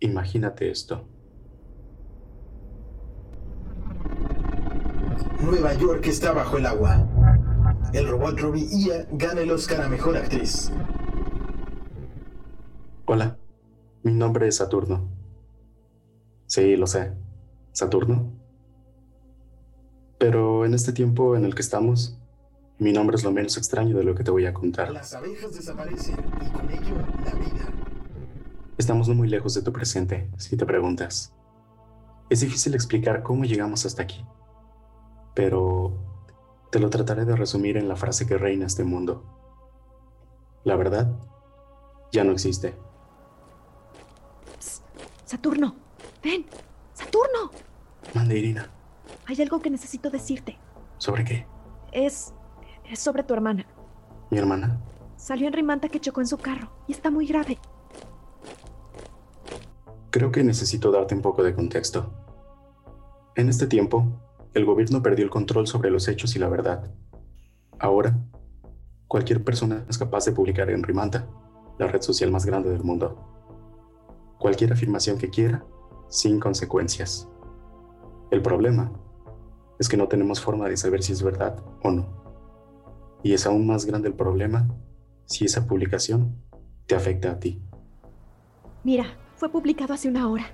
[0.00, 1.06] imagínate esto.
[5.42, 7.06] Nueva York está bajo el agua.
[7.92, 10.70] El robot Robbie Ia gana el Oscar a Mejor Actriz.
[13.06, 13.38] Hola,
[14.02, 15.08] mi nombre es Saturno.
[16.46, 17.12] Sí, lo sé.
[17.72, 18.32] Saturno.
[20.18, 22.20] Pero en este tiempo en el que estamos,
[22.78, 24.90] mi nombre es lo menos extraño de lo que te voy a contar.
[24.90, 27.89] Las abejas desaparecen y con ello la vida.
[28.80, 31.34] Estamos no muy lejos de tu presente, si te preguntas.
[32.30, 34.24] Es difícil explicar cómo llegamos hasta aquí,
[35.34, 35.92] pero
[36.72, 39.22] te lo trataré de resumir en la frase que reina este mundo.
[40.64, 41.12] La verdad
[42.10, 42.74] ya no existe.
[45.26, 45.74] Saturno,
[46.24, 46.46] ven,
[46.94, 47.50] Saturno.
[48.14, 48.70] Mande, Irina.
[49.26, 50.56] Hay algo que necesito decirte.
[50.96, 51.46] ¿Sobre qué?
[51.92, 52.32] Es...
[52.90, 53.66] es sobre tu hermana.
[54.30, 54.80] ¿Mi hermana?
[55.18, 57.58] Salió en Rimanta que chocó en su carro y está muy grave.
[60.10, 62.10] Creo que necesito darte un poco de contexto.
[63.36, 64.04] En este tiempo,
[64.54, 66.90] el gobierno perdió el control sobre los hechos y la verdad.
[67.78, 68.18] Ahora,
[69.06, 71.28] cualquier persona es capaz de publicar en Rimanta,
[71.78, 73.16] la red social más grande del mundo,
[74.40, 75.64] cualquier afirmación que quiera,
[76.08, 77.28] sin consecuencias.
[78.32, 78.92] El problema
[79.78, 82.08] es que no tenemos forma de saber si es verdad o no.
[83.22, 84.68] Y es aún más grande el problema
[85.24, 86.34] si esa publicación
[86.86, 87.62] te afecta a ti.
[88.82, 89.06] Mira,
[89.40, 90.44] fue publicado hace una hora.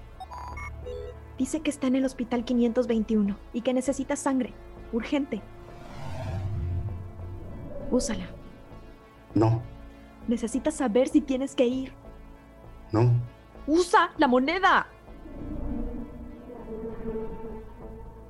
[1.36, 4.54] Dice que está en el hospital 521 y que necesita sangre.
[4.92, 5.42] Urgente.
[7.90, 8.26] Úsala.
[9.34, 9.60] No,
[10.28, 11.92] Necesitas saber si tienes que ir.
[12.92, 13.10] no,
[13.66, 14.86] ¡Usa la moneda!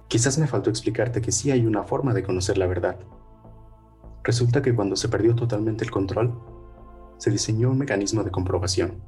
[0.08, 2.98] Quizás me faltó explicarte que sí hay una forma de conocer la verdad.
[4.24, 6.32] Resulta que cuando se perdió totalmente el control,
[7.18, 9.02] se diseñó un mecanismo de comprobación.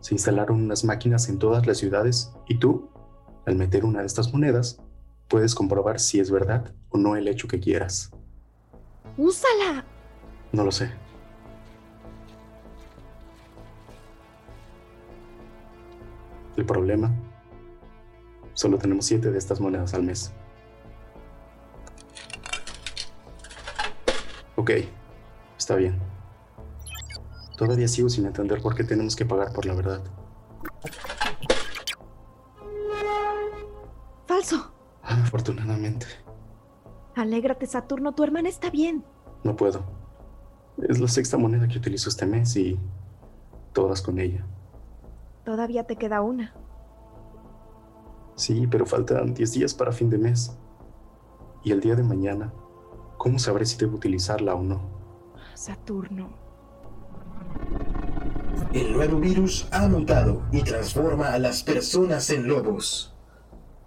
[0.00, 2.88] Se instalaron unas máquinas en todas las ciudades y tú,
[3.46, 4.80] al meter una de estas monedas,
[5.28, 8.10] puedes comprobar si es verdad o no el hecho que quieras.
[9.16, 9.84] ¡Úsala!
[10.52, 10.90] No lo sé.
[16.56, 17.10] El problema,
[18.54, 20.32] solo tenemos siete de estas monedas al mes.
[24.56, 24.72] Ok,
[25.56, 25.98] está bien.
[27.60, 30.00] Todavía sigo sin entender por qué tenemos que pagar por la verdad.
[34.26, 34.72] ¡Falso!
[35.02, 36.06] Afortunadamente,
[37.14, 39.04] Alégrate, Saturno, tu hermana está bien.
[39.44, 39.84] no puedo.
[40.88, 42.80] Es la sexta moneda que utilizo este mes y
[43.74, 44.46] todas con ella.
[45.44, 46.54] Todavía te queda una.
[48.36, 50.56] Sí, pero faltan 10 días para fin de mes.
[51.62, 52.54] Y el día de mañana,
[53.18, 54.80] ¿cómo sabré si debo utilizarla o no?
[55.54, 56.48] Saturno.
[58.72, 63.14] El nuevo virus ha mutado y transforma a las personas en lobos.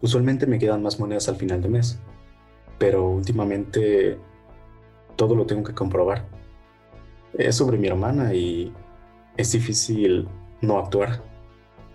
[0.01, 1.99] Usualmente me quedan más monedas al final de mes,
[2.77, 4.19] pero últimamente
[5.15, 6.25] todo lo tengo que comprobar.
[7.37, 8.73] Es sobre mi hermana y
[9.37, 10.27] es difícil
[10.61, 11.23] no actuar.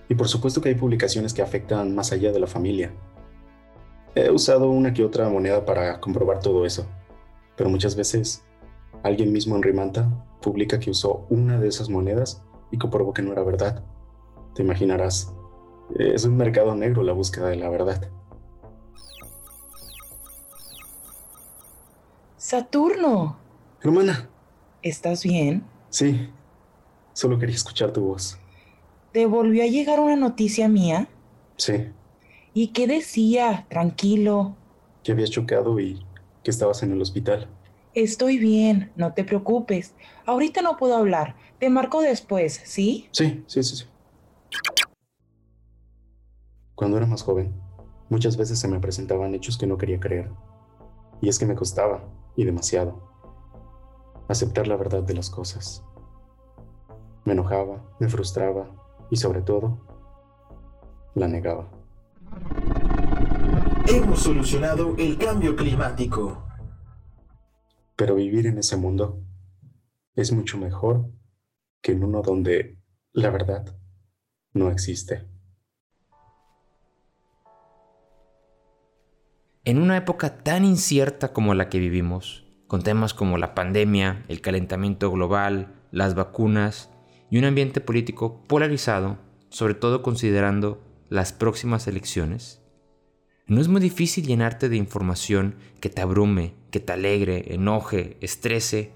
[0.08, 2.90] Y por supuesto que hay publicaciones que afectan más allá de la familia.
[4.14, 6.86] He usado una que otra moneda para comprobar todo eso,
[7.56, 8.44] pero muchas veces
[9.02, 10.08] alguien mismo en Rimanta
[10.40, 13.82] publica que usó una de esas monedas y comprobó que no era verdad.
[14.54, 15.32] Te imaginarás,
[15.98, 18.10] es un mercado negro la búsqueda de la verdad.
[22.36, 23.36] Saturno,
[23.82, 24.28] Hermana,
[24.82, 25.64] ¿estás bien?
[25.90, 26.30] sí,
[27.12, 28.38] solo quería escuchar tu voz.
[29.12, 31.08] ¿Te volvió a llegar una noticia mía?
[31.56, 31.88] Sí,
[32.54, 33.66] ¿Y qué decía?
[33.68, 34.56] Tranquilo.
[35.04, 36.04] que habías chocado y
[36.42, 37.48] que estabas en el hospital.
[37.98, 39.92] Estoy bien, no te preocupes.
[40.24, 41.34] Ahorita no puedo hablar.
[41.58, 43.08] Te marco después, ¿sí?
[43.10, 43.84] Sí, sí, sí, sí.
[46.76, 47.52] Cuando era más joven,
[48.08, 50.30] muchas veces se me presentaban hechos que no quería creer.
[51.20, 52.04] Y es que me costaba,
[52.36, 53.02] y demasiado,
[54.28, 55.82] aceptar la verdad de las cosas.
[57.24, 58.70] Me enojaba, me frustraba
[59.10, 59.76] y sobre todo,
[61.16, 61.68] la negaba.
[63.88, 66.47] Hemos solucionado el cambio climático.
[67.98, 69.24] Pero vivir en ese mundo
[70.14, 71.10] es mucho mejor
[71.82, 72.78] que en uno donde
[73.12, 73.76] la verdad
[74.52, 75.26] no existe.
[79.64, 84.40] En una época tan incierta como la que vivimos, con temas como la pandemia, el
[84.42, 86.90] calentamiento global, las vacunas
[87.32, 89.18] y un ambiente político polarizado,
[89.48, 92.62] sobre todo considerando las próximas elecciones,
[93.48, 98.92] no es muy difícil llenarte de información que te abrume, que te alegre, enoje, estrese,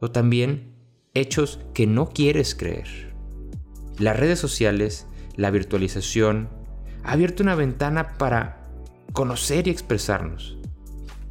[0.00, 0.74] o también
[1.14, 3.14] hechos que no quieres creer.
[3.98, 6.48] Las redes sociales, la virtualización,
[7.04, 8.68] ha abierto una ventana para
[9.12, 10.58] conocer y expresarnos,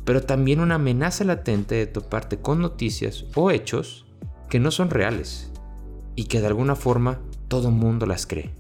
[0.05, 4.05] pero también una amenaza latente de toparte con noticias o hechos
[4.49, 5.51] que no son reales
[6.15, 7.19] y que de alguna forma
[7.49, 8.51] todo mundo las cree.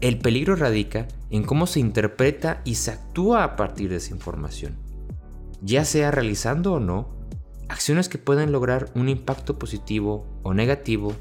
[0.00, 4.76] El peligro radica en cómo se interpreta y se actúa a partir de esa información,
[5.60, 7.16] ya sea realizando o no
[7.68, 11.14] acciones que pueden lograr un impacto positivo o negativo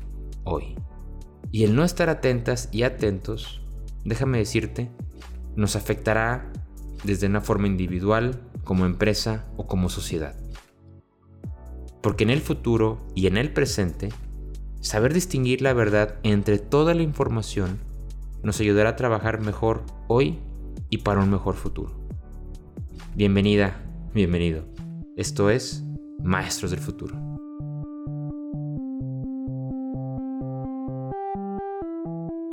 [0.44, 0.76] hoy.
[1.52, 3.62] Y el no estar atentas y atentos,
[4.06, 4.92] déjame decirte,
[5.56, 6.52] nos afectará
[7.04, 10.36] desde una forma individual, como empresa o como sociedad.
[12.04, 14.10] Porque en el futuro y en el presente,
[14.82, 17.87] saber distinguir la verdad entre toda la información
[18.44, 20.40] nos ayudará a trabajar mejor hoy
[20.90, 21.92] y para un mejor futuro.
[23.16, 23.76] Bienvenida,
[24.14, 24.66] bienvenido.
[25.16, 25.84] Esto es
[26.24, 27.16] Maestros del Futuro.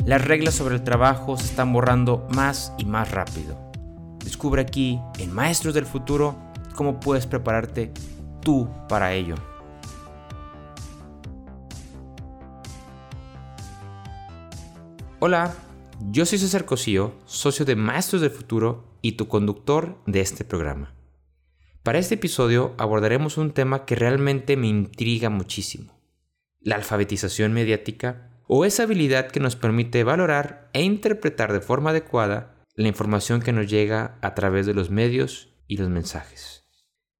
[0.06, 3.58] Las reglas sobre el trabajo se están borrando más y más rápido.
[4.22, 6.36] Descubre aquí, en Maestros del Futuro,
[6.74, 7.92] cómo puedes prepararte
[8.40, 9.34] tú para ello.
[15.20, 15.54] Hola,
[16.10, 20.94] yo soy César Cosío, socio de Maestros del Futuro y tu conductor de este programa.
[21.82, 25.98] Para este episodio abordaremos un tema que realmente me intriga muchísimo,
[26.60, 32.62] la alfabetización mediática o esa habilidad que nos permite valorar e interpretar de forma adecuada
[32.74, 36.64] la información que nos llega a través de los medios y los mensajes.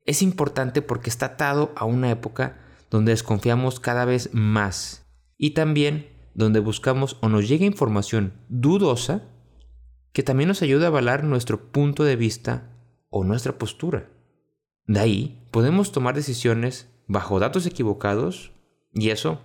[0.05, 2.59] Es importante porque está atado a una época
[2.91, 9.23] donde desconfiamos cada vez más y también donde buscamos o nos llega información dudosa
[10.13, 12.71] que también nos ayuda a avalar nuestro punto de vista
[13.09, 14.11] o nuestra postura.
[14.87, 18.53] De ahí podemos tomar decisiones bajo datos equivocados
[18.93, 19.41] y eso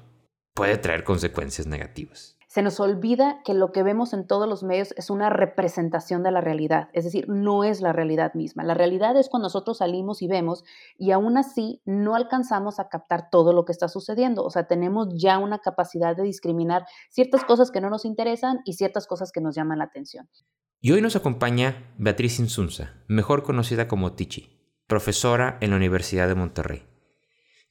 [0.53, 2.38] puede traer consecuencias negativas.
[2.49, 6.31] Se nos olvida que lo que vemos en todos los medios es una representación de
[6.31, 8.63] la realidad, es decir, no es la realidad misma.
[8.63, 10.63] La realidad es cuando nosotros salimos y vemos
[10.97, 14.43] y aún así no alcanzamos a captar todo lo que está sucediendo.
[14.43, 18.73] O sea, tenemos ya una capacidad de discriminar ciertas cosas que no nos interesan y
[18.73, 20.27] ciertas cosas que nos llaman la atención.
[20.81, 26.33] Y hoy nos acompaña Beatriz Insunza, mejor conocida como Tichi, profesora en la Universidad de
[26.33, 26.81] Monterrey.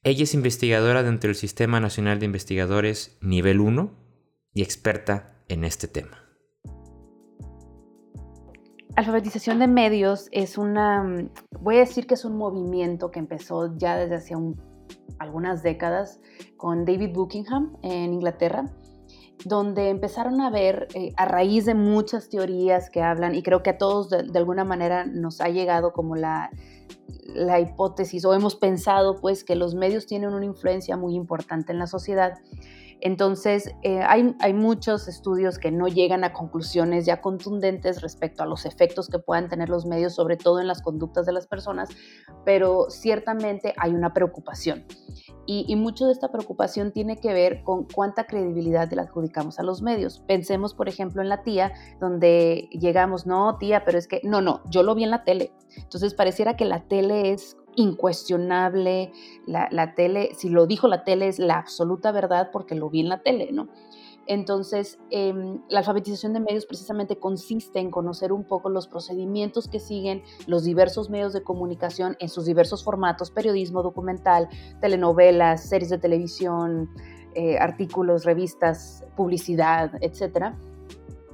[0.05, 4.07] Ella es investigadora dentro del Sistema Nacional de Investigadores Nivel 1
[4.59, 6.19] y experta en este tema.
[8.97, 13.97] Alfabetización de medios es una, voy a decir que es un movimiento que empezó ya
[13.97, 14.35] desde hace
[15.21, 16.19] algunas décadas
[16.57, 18.65] con David Buckingham en Inglaterra,
[19.45, 23.71] donde empezaron a ver, eh, a raíz de muchas teorías que hablan, y creo que
[23.71, 26.51] a todos de alguna manera nos ha llegado como la,
[27.29, 31.79] la hipótesis o hemos pensado pues que los medios tienen una influencia muy importante en
[31.79, 32.41] la sociedad.
[33.01, 38.47] Entonces, eh, hay, hay, muchos estudios que no llegan a conclusiones ya contundentes respecto a
[38.47, 41.89] los efectos que puedan tener los medios, sobre todo en las conductas de las personas,
[42.45, 44.85] pero ciertamente hay una preocupación.
[45.47, 49.81] Y, mucho de esta preocupación tiene que ver con cuánta credibilidad le adjudicamos a los
[49.81, 50.21] medios.
[50.27, 54.63] Pensemos, por ejemplo, en la tía, donde llegamos, no, tía, pero es que, no, no,
[54.69, 55.53] yo lo vi en la tele.
[55.77, 59.13] Entonces pareciera que la tele es incuestionable,
[59.47, 63.09] la, tele, si lo dijo la tele es la absoluta verdad porque lo vi en
[63.09, 63.69] la tele, ¿no?
[64.27, 69.81] Entonces, em, la alfabetización de medios precisamente consiste en conocer un poco los procedimientos que
[69.81, 74.49] siguen los diversos medios de comunicación en sus diversos formatos, periodismo, documental,
[74.83, 76.91] telenovelas, series de televisión,
[77.35, 80.59] eh, artículos, revistas, publicidad, etcétera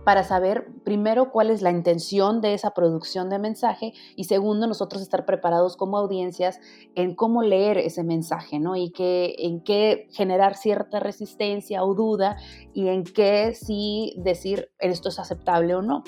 [0.04, 5.02] para saber primero cuál es la intención de esa producción de mensaje y segundo nosotros
[5.02, 6.60] estar preparados como audiencias
[6.94, 8.76] en cómo leer ese mensaje, ¿no?
[8.76, 12.36] Y que, en qué generar cierta resistencia o duda
[12.72, 16.04] y en qué sí decir esto es aceptable o no.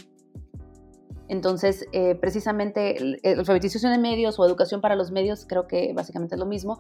[1.28, 6.38] Entonces, eh, precisamente, alfabetización de medios o educación para los medios, creo que básicamente es
[6.38, 6.78] lo mismo,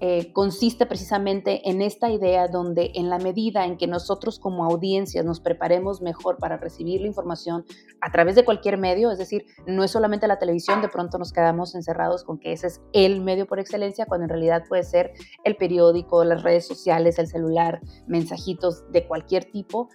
[0.00, 5.24] eh, consiste precisamente en esta idea donde en la medida en que nosotros como audiencias
[5.24, 7.64] nos preparemos mejor para recibir la información
[8.00, 11.32] a través de cualquier medio, es decir, no es solamente la televisión, de pronto nos
[11.32, 15.12] quedamos encerrados con que ese es el medio por excelencia, cuando en realidad puede ser
[15.44, 19.88] el periódico, las redes sociales, el celular, mensajitos de cualquier tipo,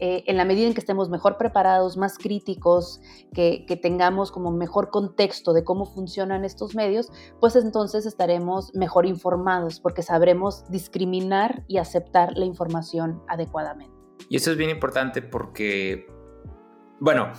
[0.00, 3.00] eh, en la medida en que estemos mejor preparados, más críticos,
[3.34, 9.80] que, tengamos como mejor contexto de cómo funcionan estos medios, pues entonces estaremos mejor informados
[9.80, 13.94] porque sabremos discriminar y aceptar la información adecuadamente.
[14.28, 16.06] Y eso es bien importante porque,
[17.00, 17.32] bueno,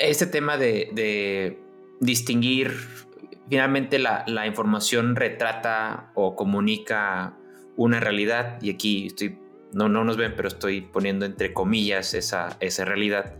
[0.00, 1.60] este tema de,
[2.00, 2.72] distinguir,
[3.48, 7.36] finalmente la, la información retrata o comunica
[7.76, 9.38] una realidad, y aquí estoy
[9.72, 13.36] no, no nos ven, pero estoy poniendo entre comillas esa, esa realidad.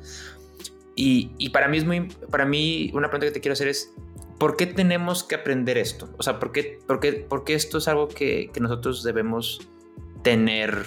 [0.95, 3.95] Y, y para, mí es muy, para mí una pregunta que te quiero hacer es,
[4.39, 6.09] ¿por qué tenemos que aprender esto?
[6.19, 9.61] O sea, ¿por qué, por qué, por qué esto es algo que, que nosotros debemos
[10.23, 10.85] tener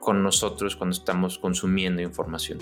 [0.00, 2.58] con nosotros cuando estamos consumiendo información?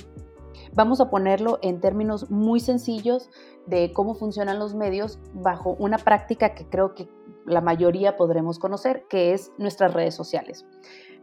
[0.74, 3.30] Vamos a ponerlo en términos muy sencillos
[3.66, 7.08] de cómo funcionan los medios bajo una práctica que creo que
[7.46, 10.66] la mayoría podremos conocer, que es nuestras redes sociales.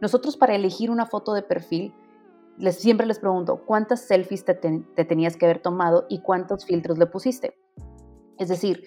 [0.04, 1.94] Nosotros para elegir una foto de perfil,
[2.58, 6.98] les, siempre les pregunto, ¿cuántas selfies te, te tenías que haber tomado y cuántos filtros
[6.98, 7.56] le pusiste?
[8.38, 8.84] Es decir,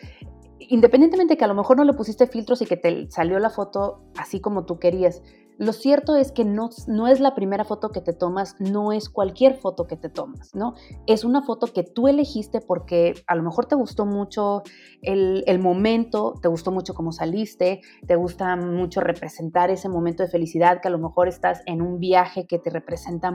[0.60, 4.04] independientemente que a lo mejor no le pusiste filtros y que te salió la foto
[4.16, 5.24] así como tú querías,
[5.58, 9.10] lo cierto es que no, no es la primera foto que te tomas, no es
[9.10, 10.76] cualquier foto que te tomas, ¿no?
[11.08, 14.64] Es una foto que tú elegiste porque a lo mejor te gustó mucho
[15.02, 20.30] el, el momento, te gustó mucho cómo saliste, te gusta mucho representar ese momento de
[20.30, 23.32] felicidad, que a lo mejor estás en un viaje que te representa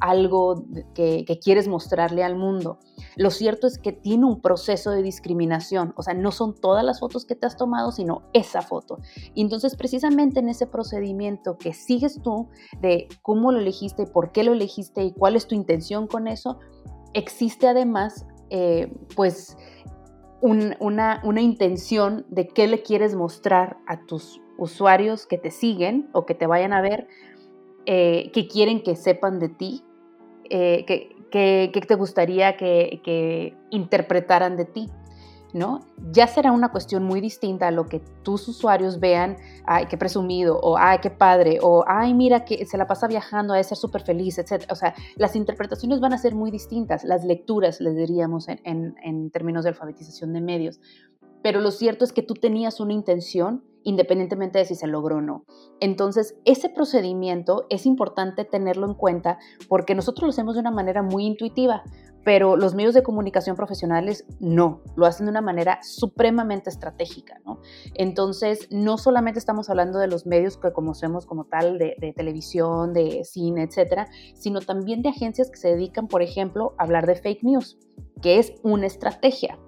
[0.00, 2.78] algo que, que quieres mostrarle al mundo.
[3.16, 7.00] Lo cierto es que tiene un proceso de discriminación, o sea, no son todas las
[7.00, 8.98] fotos que te has tomado, sino esa foto.
[9.34, 12.48] Y entonces precisamente en ese procedimiento, que sigues tú
[12.80, 16.58] de cómo lo elegiste, por qué lo elegiste y cuál es tu intención con eso,
[17.14, 19.56] existe además, eh, pues,
[20.40, 26.26] una, una intención de qué le quieres mostrar a tus usuarios que te siguen o
[26.26, 27.06] que te vayan a ver,
[27.86, 29.84] eh, que quieren que sepan de ti,
[30.50, 34.88] eh, que, que, te gustaría que, que interpretaran de ti.
[35.52, 35.80] ¿No?
[36.10, 40.58] Ya será una cuestión muy distinta a lo que tus usuarios vean, ay, qué presumido,
[40.60, 43.78] o ay, qué padre, o ay, mira que se la pasa viajando, a de ser
[43.78, 44.64] súper feliz, etc.
[44.70, 48.60] O sea, las interpretaciones van a ser muy distintas, las lecturas, les diríamos en,
[49.02, 50.80] en términos de alfabetización de medios.
[51.42, 55.20] Pero lo cierto es que tú tenías una intención independientemente de si se logró o
[55.20, 55.44] no.
[55.80, 61.02] Entonces, ese procedimiento es importante tenerlo en cuenta porque nosotros lo hacemos de una manera
[61.02, 61.82] muy intuitiva
[62.24, 67.60] pero los medios de comunicación profesionales no, lo hacen de una manera supremamente estratégica, ¿no?
[67.94, 72.92] Entonces, no solamente estamos hablando de los medios que conocemos como tal, de, de, televisión,
[72.92, 77.16] de cine, etcétera, sino también de agencias que se dedican, por ejemplo, a hablar de
[77.16, 77.78] fake news,
[78.20, 79.58] que es una estrategia.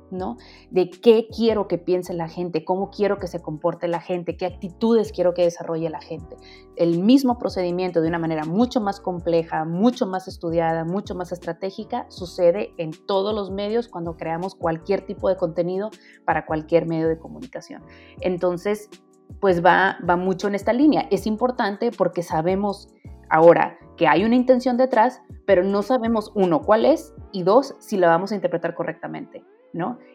[0.70, 4.46] De qué quiero que piense la gente, cómo quiero que se comporte la gente, qué
[4.46, 6.36] actitudes quiero que desarrolle la gente.
[6.76, 12.06] El mismo procedimiento de una manera mucho más compleja, mucho más estudiada, mucho más estratégica,
[12.08, 15.90] sucede en todos los medios cuando creamos cualquier tipo de contenido
[16.24, 17.82] para cualquier medio de comunicación.
[18.20, 18.88] Entonces,
[19.40, 21.06] pues va, va mucho en esta línea.
[21.10, 22.88] Es importante porque sabemos
[23.30, 27.96] ahora que hay una intención detrás, pero no sabemos, uno, cuál es y dos, si
[27.96, 29.44] la vamos a interpretar correctamente.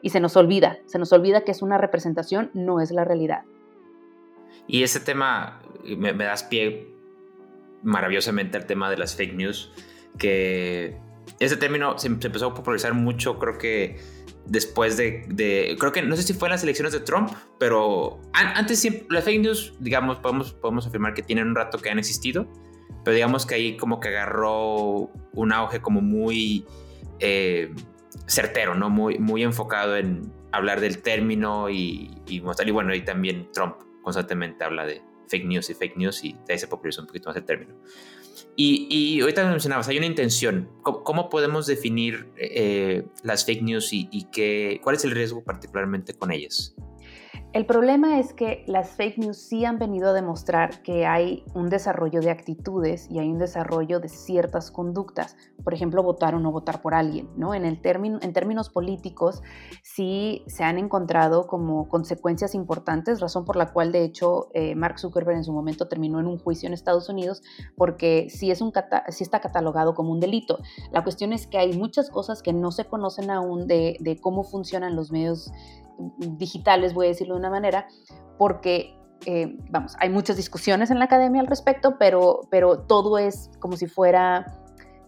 [0.01, 3.43] Y se nos olvida, se nos olvida que es una representación, no es la realidad.
[4.67, 5.61] Y ese tema,
[5.97, 6.87] me, das pie
[7.83, 9.71] maravillosamente al tema de las fake news,
[10.17, 10.97] que
[11.39, 13.99] ese término se, empezó a popularizar mucho, creo que
[14.45, 18.79] después de, creo que, no sé si fue en las elecciones de Trump, pero antes
[18.79, 22.47] siempre, las fake news, digamos, podemos, podemos afirmar que tienen un rato que han existido,
[23.03, 26.65] pero digamos que ahí como que agarró un auge como muy...
[27.19, 27.73] Eh,
[28.29, 28.89] certero, ¿no?
[28.89, 34.63] Muy, muy enfocado en hablar del término y, y Y bueno, y también Trump constantemente
[34.63, 37.37] habla de fake news y fake news y de ahí se popularizó un poquito más
[37.37, 37.75] el término.
[38.55, 40.69] Y, y ahorita mencionabas, hay una intención.
[40.81, 46.13] ¿Cómo, podemos definir eh, las fake news y, y qué, cuál es el riesgo particularmente
[46.13, 46.75] con ellas?
[47.51, 51.67] El problema es que las fake news sí han venido a demostrar que hay un
[51.67, 55.35] desarrollo de actitudes y hay un desarrollo de ciertas conductas.
[55.63, 57.27] Por ejemplo, votar o no votar por alguien.
[57.37, 57.55] ¿no?
[57.55, 59.41] En, el en términos políticos,
[59.81, 64.99] sí se han encontrado como consecuencias importantes, razón por la cual, de hecho, eh, Mark
[64.99, 67.41] Zuckerberg en su momento terminó en un juicio en Estados Unidos
[67.75, 68.71] porque sí, es un
[69.07, 70.59] está catalogado como un delito.
[70.91, 74.43] La cuestión es que hay muchas cosas que no se conocen aún de, de cómo
[74.43, 75.51] funcionan los medios
[76.17, 77.87] digitales, voy a decirlo de una manera,
[78.37, 83.51] porque, eh, vamos, hay muchas discusiones en la academia al respecto, pero, pero todo es
[83.59, 84.45] como si fuera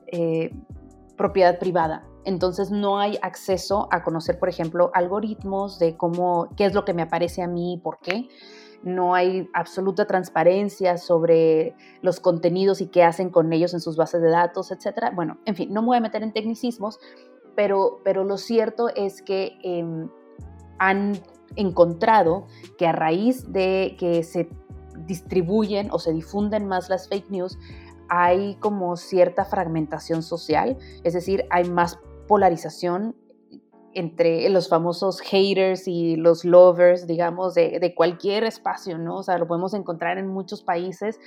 [0.08, 0.52] eh,
[1.18, 2.04] propiedad privada.
[2.24, 6.94] Entonces no hay acceso a conocer, por ejemplo, algoritmos de cómo, qué es lo que
[6.94, 8.28] me aparece a mí y por qué.
[8.84, 14.22] No hay absoluta transparencia sobre los contenidos y qué hacen con ellos en sus bases
[14.22, 15.12] de datos, etc.
[15.14, 17.00] Bueno, en fin, no me voy a meter en tecnicismos,
[17.56, 20.10] pero, pero lo cierto es que em,
[20.82, 21.14] han
[21.56, 22.48] encontrado
[22.78, 24.50] que a raíz de que se
[25.06, 27.58] distribuyen o se difunden más las fake news,
[28.10, 33.16] hay como cierta fragmentación social, es decir, hay más polarización
[33.94, 39.18] entre los famosos haters y los lovers, digamos, de, cualquier espacio, ¿no?
[39.18, 41.20] O sea, lo podemos encontrar en muchos países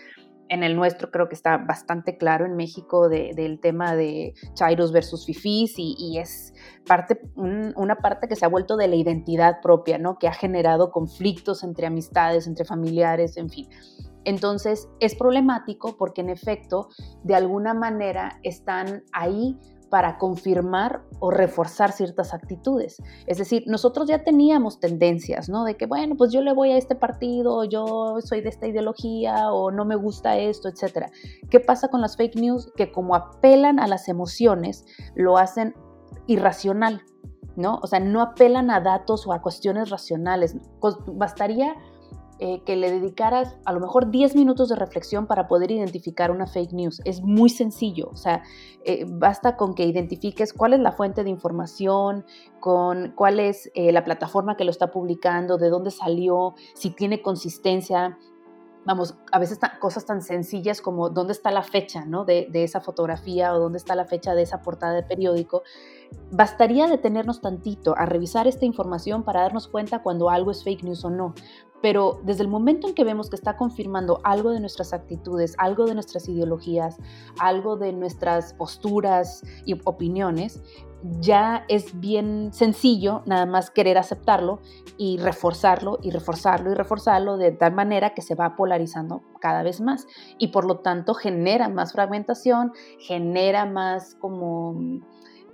[0.49, 5.27] en el nuestro creo que está bastante claro en México del tema de Chairos versus
[5.27, 6.53] Fifis y, es
[6.87, 10.19] parte, una parte que se ha vuelto de la identidad propia, ¿no?
[10.19, 13.69] Que ha generado conflictos entre amistades, entre familiares, en fin.
[14.25, 16.89] Entonces es problemático porque en efecto,
[17.23, 19.59] de alguna manera están ahí
[19.95, 23.01] para confirmar o reforzar ciertas actitudes.
[23.29, 25.63] Es decir, nosotros ya teníamos tendencias, ¿no?
[25.63, 29.53] De que, bueno, pues yo le voy a este partido, yo soy de esta ideología
[29.53, 31.13] o no me gusta esto, etc.
[31.49, 32.73] ¿Qué pasa con las fake news?
[32.75, 34.85] Que como apelan a las emociones,
[35.15, 35.77] lo hacen
[36.27, 37.03] irracional,
[37.55, 37.79] ¿no?
[37.81, 40.57] O sea, no apelan a datos o a cuestiones racionales.
[41.07, 41.77] Bastaría
[42.41, 46.49] eh, que le dedicaras a lo mejor 10 minutos de reflexión para poder identificar una
[46.49, 47.01] fake news.
[47.05, 48.43] Es muy sencillo, o sea,
[48.85, 52.25] eh, basta con que identifiques cuál es la fuente de información,
[52.59, 57.23] con cuál es eh, la plataforma que lo está publicando, de dónde salió, si tiene
[57.23, 58.19] consistencia,
[58.85, 62.25] vamos, a veces cosas tan sencillas como dónde está la fecha ¿no?
[62.25, 65.63] de, de, esa fotografía o dónde está la fecha de esa portada de periódico.
[66.31, 71.05] Bastaría detenernos tantito a revisar esta información para darnos cuenta cuando algo es fake news
[71.05, 71.35] o no.
[71.85, 75.85] Pero desde el momento en que vemos que está confirmando algo de nuestras actitudes, algo
[75.85, 76.97] de nuestras ideologías,
[77.39, 80.63] algo de nuestras posturas y opiniones,
[81.21, 84.61] ya es bien sencillo nada más querer aceptarlo
[84.97, 89.83] y reforzarlo y reforzarlo y reforzarlo de tal manera que se va polarizando cada vez
[89.83, 90.07] más
[90.39, 94.75] y por lo tanto genera más fragmentación, genera más como...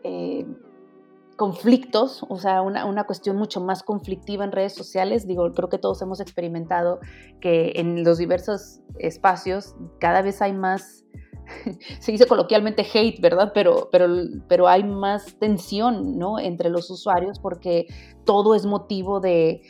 [0.05, 0.47] Eh,
[1.41, 5.27] conflictos, o sea, una, cuestión mucho más conflictiva en redes sociales.
[5.27, 7.01] Digo, creo que todos hemos experimentado
[7.41, 11.07] que en los diversos espacios cada vez hay más,
[11.99, 13.53] se dice coloquialmente hate, ¿verdad?
[13.55, 14.07] Pero, pero,
[14.51, 16.39] pero hay más tensión, ¿no?
[16.39, 17.87] Entre los usuarios porque
[18.27, 19.63] todo es motivo de,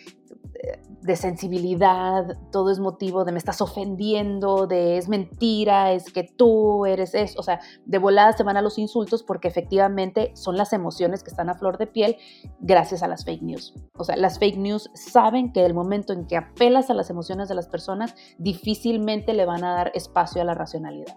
[1.02, 6.84] de sensibilidad, todo es motivo de me estás ofendiendo, de es mentira, es que tú
[6.84, 10.72] eres eso, o sea, de volada se van a los insultos porque efectivamente son las
[10.72, 12.16] emociones que están a flor de piel
[12.60, 13.74] gracias a las fake news.
[13.94, 17.48] O sea, las fake news saben que el momento en que apelas a las emociones
[17.48, 21.16] de las personas, difícilmente le van a dar espacio a la racionalidad.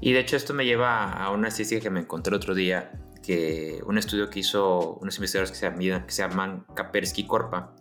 [0.00, 2.90] Y de hecho esto me lleva a una estadística que me encontré otro día,
[3.86, 7.74] un estudio que hizo unos investigadores que se llaman, que se llaman Kapersky Corpa,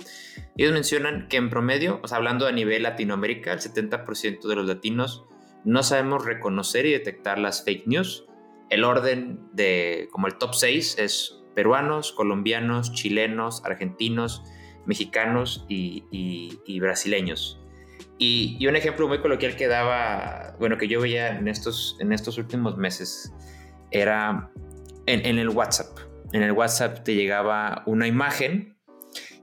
[0.58, 4.66] ellos mencionan que en promedio, o sea, hablando a nivel Latinoamérica, el 70% de los
[4.66, 5.26] latinos
[5.66, 8.26] no sabemos reconocer y detectar las fake news.
[8.70, 14.44] El orden de, como el top 6 es peruanos, colombianos, chilenos, argentinos,
[14.86, 17.60] mexicanos y, brasileños.
[18.18, 22.38] Y, un ejemplo muy coloquial que daba, bueno, que yo veía en estos, en estos
[22.38, 23.34] últimos meses,
[23.92, 24.52] era
[25.06, 26.00] en, el WhatsApp.
[26.32, 28.78] En el WhatsApp te llegaba una imagen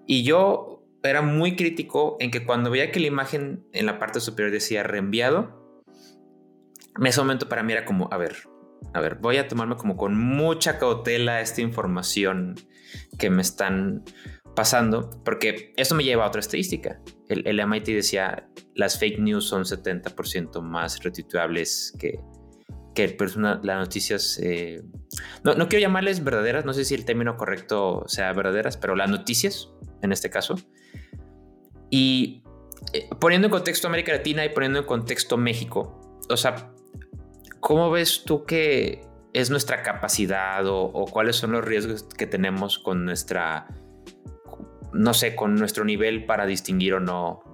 [0.06, 4.20] y yo era muy crítico en que cuando veía que la imagen en la parte
[4.20, 5.82] superior decía reenviado,
[6.98, 8.36] en ese momento para mí era como, a ver,
[8.92, 12.56] a ver, voy a tomarme como con mucha cautela esta información
[13.18, 14.04] que me están
[14.56, 17.00] pasando, porque esto me lleva a otra estadística.
[17.28, 22.20] El, MIT decía, las fake news son 70% más retuiteables que,
[22.94, 24.82] que las noticias, eh,
[25.44, 29.08] no, no, quiero llamarles verdaderas, no sé si el término correcto sea verdaderas, pero las
[29.08, 29.70] noticias,
[30.02, 30.56] en este caso.
[31.88, 32.42] Y
[32.92, 36.72] eh, poniendo en contexto América Latina y poniendo en contexto México, o sea,
[37.60, 43.04] ¿cómo ves tú que es nuestra capacidad o, cuáles son los riesgos que tenemos con
[43.04, 43.68] nuestra,
[44.92, 47.44] no sé, con nuestro nivel para distinguir o no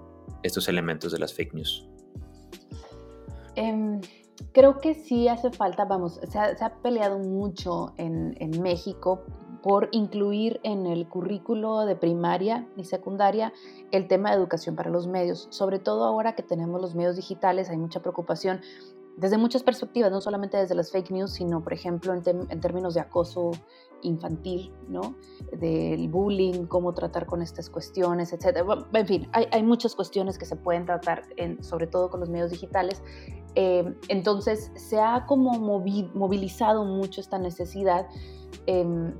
[0.42, 1.88] estos elementos de las fake news?
[3.56, 4.00] Um
[4.52, 9.22] creo que sí hace falta, vamos, se ha, peleado mucho en, México
[9.62, 13.52] por incluir en el currículo de primaria y secundaria
[13.90, 15.48] el tema de educación para los medios.
[15.50, 18.60] Sobre todo ahora que tenemos los medios digitales, hay mucha preocupación
[19.16, 23.00] desde muchas perspectivas, no solamente desde las fake news, sino, por ejemplo, en, términos de
[23.00, 23.50] acoso
[24.02, 25.16] infantil, ¿no?
[25.52, 28.58] Del bullying, cómo tratar con estas cuestiones, etc.
[28.92, 32.50] En fin, hay, muchas cuestiones que se pueden tratar, en, sobre todo con los medios
[32.50, 33.02] digitales,
[33.56, 38.06] eh, entonces se ha como movilizado mucho esta necesidad,
[38.66, 39.14] em,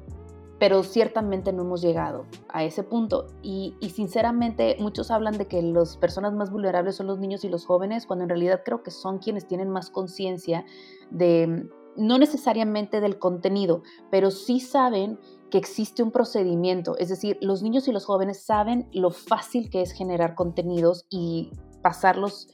[0.59, 3.29] pero ciertamente no hemos llegado a ese punto.
[3.43, 7.65] Y, sinceramente muchos hablan de que las personas más vulnerables son los niños y los
[7.65, 10.67] jóvenes, cuando en realidad creo que son quienes tienen más conciencia
[11.11, 15.19] de, no necesariamente del contenido, pero sí saben
[15.51, 19.81] que existe un procedimiento, es decir, los niños y los jóvenes saben lo fácil que
[19.81, 22.49] es generar contenidos y pasarlos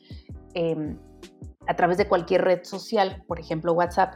[0.54, 0.98] em,
[1.66, 4.14] a través de cualquier red social, por ejemplo WhatsApp,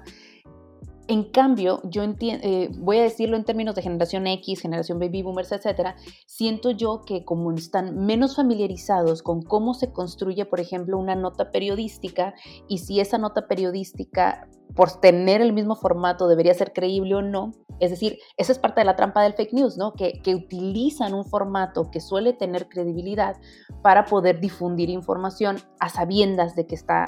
[1.08, 5.52] En cambio, yo eh, voy a decirlo en términos de generación X, generación baby boomers,
[5.52, 5.94] etcétera,
[6.26, 11.52] siento yo que como están menos familiarizados con cómo se construye, por ejemplo, una nota
[11.52, 12.34] periodística
[12.68, 17.52] y si esa nota periodística por tener el mismo formato debería ser creíble o no.
[17.78, 19.92] Es decir, esa es parte de la trampa del fake news, ¿no?
[19.92, 23.36] Que, utilizan un formato que suele tener credibilidad
[23.82, 27.06] para poder difundir información a sabiendas de que está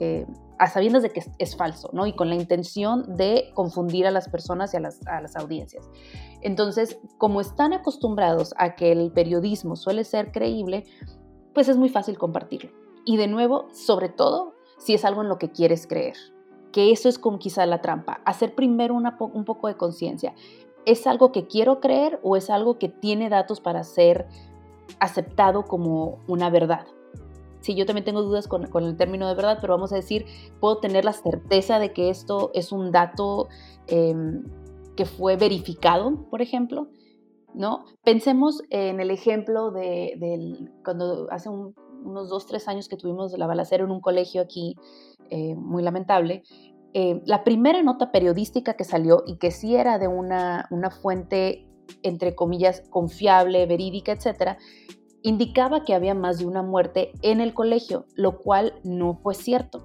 [0.00, 0.26] eh,
[0.58, 2.06] a sabiendas de que es, falso, ¿no?
[2.06, 5.88] Y con la intención de confundir a las personas y a las, a las audiencias.
[6.42, 10.84] Entonces, como están acostumbrados a que el periodismo suele ser creíble,
[11.54, 12.70] pues es muy fácil compartirlo.
[13.04, 16.16] Y de nuevo, sobre todo, si es algo en lo que quieres creer,
[16.72, 20.34] que eso es como quizá la trampa, hacer primero una un poco de conciencia.
[20.84, 24.26] ¿Es algo que quiero creer o es algo que tiene datos para ser
[25.00, 26.86] aceptado como una verdad?
[27.60, 30.26] Sí, yo también tengo dudas con, el término de verdad, pero vamos a decir,
[30.60, 33.48] puedo tener la certeza de que esto es un dato
[33.86, 34.44] em,
[34.96, 36.88] que fue verificado, por ejemplo,
[37.54, 37.84] ¿no?
[38.04, 43.84] Pensemos en el ejemplo de, cuando hace unos dos, tres años que tuvimos la balacera
[43.84, 44.76] en un colegio aquí,
[45.30, 46.42] eh, muy lamentable,
[46.94, 51.68] eh, la primera nota periodística que salió y que sí era de una, una fuente
[52.02, 54.58] entre comillas, confiable, verídica, etcétera,
[55.22, 59.84] indicaba que había más de una muerte en el colegio, lo cual no fue cierto.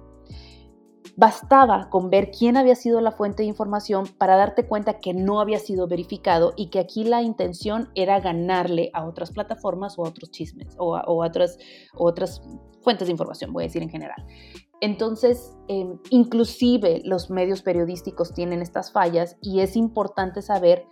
[1.16, 5.40] Bastaba con ver quién había sido la fuente de información para darte cuenta que no
[5.40, 10.08] había sido verificado y que aquí la intención era ganarle a otras plataformas o a
[10.08, 11.58] otros chismes o a, otras,
[11.94, 12.42] otras
[12.82, 14.26] fuentes de información, voy a decir en general.
[14.80, 20.84] Entonces, em, inclusive los medios periodísticos tienen estas fallas y es importante saber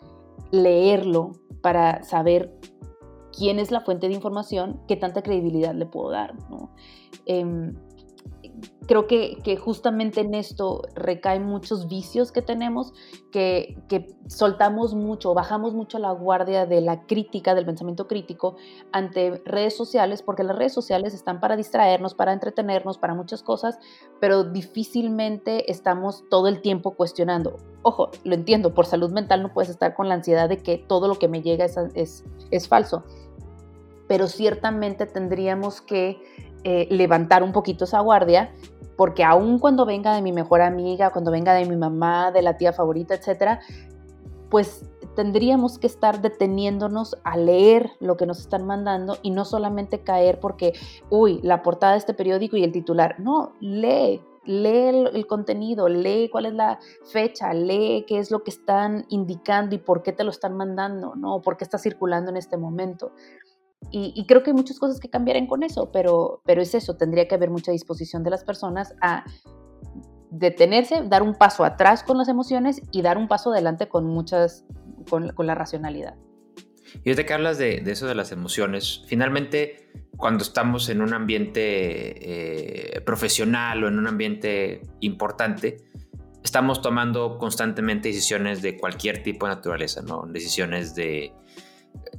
[0.53, 2.55] leerlo para saber
[3.37, 6.35] quién es la fuente de información, qué tanta credibilidad le puedo dar.
[7.27, 7.75] Em,
[8.87, 12.93] creo que, justamente en esto recaen muchos vicios que tenemos,
[13.31, 13.77] que,
[14.27, 18.57] soltamos mucho, bajamos mucho la guardia de la crítica, del pensamiento crítico
[18.91, 23.79] ante redes sociales, porque las redes sociales están para distraernos, para entretenernos, para muchas cosas,
[24.21, 27.57] pero difícilmente estamos todo el tiempo cuestionando.
[27.83, 31.09] Ojo, lo entiendo, por salud mental no puedes estar con la ansiedad de que todo
[31.09, 33.05] lo que me llega es, es falso
[34.13, 36.21] pero ciertamente tendríamos que
[36.65, 38.53] eh, levantar un poquito esa guardia,
[38.95, 42.59] porque aun cuando venga de mi mejor amiga, cuando venga de mi mamá, de la
[42.59, 43.61] tía favorita, etcétera,
[44.51, 44.85] pues
[45.17, 50.41] tendríamos que estar deteniéndonos a leer lo que nos están mandando y no solamente caer
[50.41, 50.75] porque,
[51.09, 53.19] uy, la portada de este periódico y el titular.
[53.19, 56.79] No, lee, lee el, el, contenido, lee cuál es la
[57.11, 61.15] fecha, lee qué es lo que están indicando y por qué te lo están mandando,
[61.15, 61.41] ¿no?
[61.41, 63.13] ¿Por qué está circulando en este momento?
[63.91, 67.29] Y, creo que hay muchas cosas que cambiarían con eso, pero, pero es eso, tendría
[67.29, 69.25] que haber mucha disposición de las personas a
[70.31, 74.65] detenerse, dar un paso atrás con las emociones y dar un paso adelante con muchas,
[75.11, 76.15] con, la racionalidad.
[77.05, 81.15] Y desde que hablas de, de, eso de las emociones, finalmente cuando estamos en un
[81.15, 85.79] ambiente eh, profesional o en un ambiente importante,
[86.45, 90.25] estamos tomando constantemente decisiones de cualquier tipo de naturaleza, ¿no?
[90.27, 91.33] Decisiones de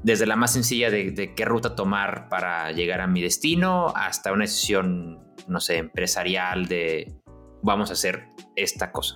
[0.03, 4.43] desde la más sencilla de, qué ruta tomar para llegar a mi destino hasta una
[4.43, 7.15] decisión, no sé, empresarial de
[7.61, 9.15] vamos a hacer esta cosa.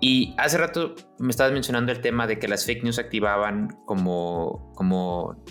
[0.00, 4.72] Y hace rato me estabas mencionando el tema de que las fake news activaban como,
[4.74, 5.44] como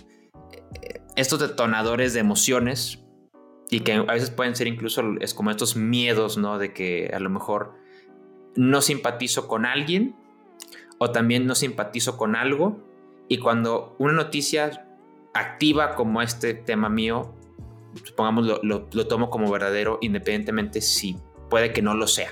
[0.51, 3.05] eh, estos detonadores de emociones
[3.69, 6.57] y que a veces pueden ser incluso es como estos miedos, ¿no?
[6.57, 7.75] De que a lo mejor
[8.57, 10.17] no simpatizo con alguien
[10.97, 12.90] o también no simpatizo con algo
[13.31, 14.85] y cuando una noticia
[15.33, 17.33] activa como este tema mío,
[18.03, 21.15] supongamos lo, lo, tomo como verdadero, independientemente si
[21.49, 22.31] puede que no lo sea.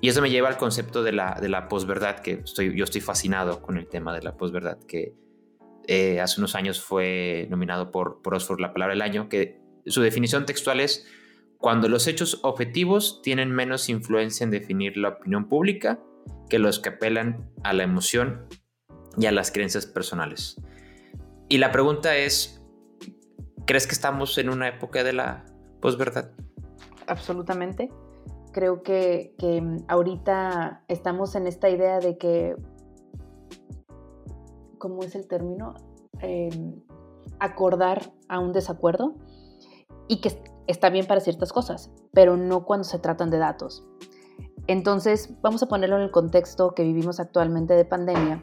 [0.00, 3.00] Y eso me lleva al concepto de la, de la posverdad, que estoy, yo estoy
[3.00, 5.14] fascinado con el tema de la posverdad, que
[5.86, 10.02] eh, hace unos años fue nominado por, por Oxford la palabra del año, que su
[10.02, 11.06] definición textual es
[11.58, 16.00] cuando los hechos objetivos tienen menos influencia en definir la opinión pública
[16.50, 18.48] que los que apelan a la emoción
[19.16, 20.60] y a las creencias personales.
[21.48, 22.60] Y la pregunta es,
[23.66, 25.44] ¿crees que estamos en una época de la
[25.80, 26.30] posverdad?
[27.06, 27.90] Absolutamente.
[28.52, 29.34] Creo que,
[29.88, 32.56] ahorita estamos en esta idea de que,
[34.78, 35.74] ¿cómo es el término?
[36.20, 36.80] Em,
[37.38, 39.14] acordar a un desacuerdo
[40.08, 40.32] y que
[40.66, 43.86] está bien para ciertas cosas, pero no cuando se tratan de datos.
[44.66, 48.42] Entonces, vamos a ponerlo en el contexto que vivimos actualmente de pandemia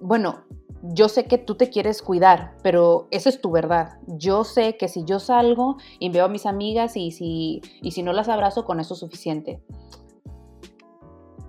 [0.00, 0.44] bueno,
[0.82, 3.98] yo sé que tú te quieres cuidar, pero eso es tu verdad.
[4.06, 8.02] Yo sé que si yo salgo y veo a mis amigas y si, y si
[8.02, 9.62] no las abrazo, con eso es suficiente.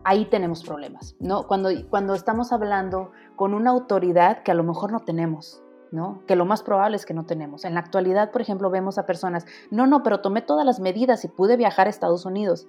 [0.04, 1.46] ahí tenemos problemas, ¿no?
[1.46, 6.24] Cuando, cuando estamos hablando con una autoridad que a lo mejor no tenemos, ¿no?
[6.26, 7.66] Que lo más probable es que no tenemos.
[7.66, 11.24] En la actualidad, por ejemplo, vemos a personas, no, no, pero tomé todas las medidas
[11.26, 12.68] y pude viajar a Estados Unidos.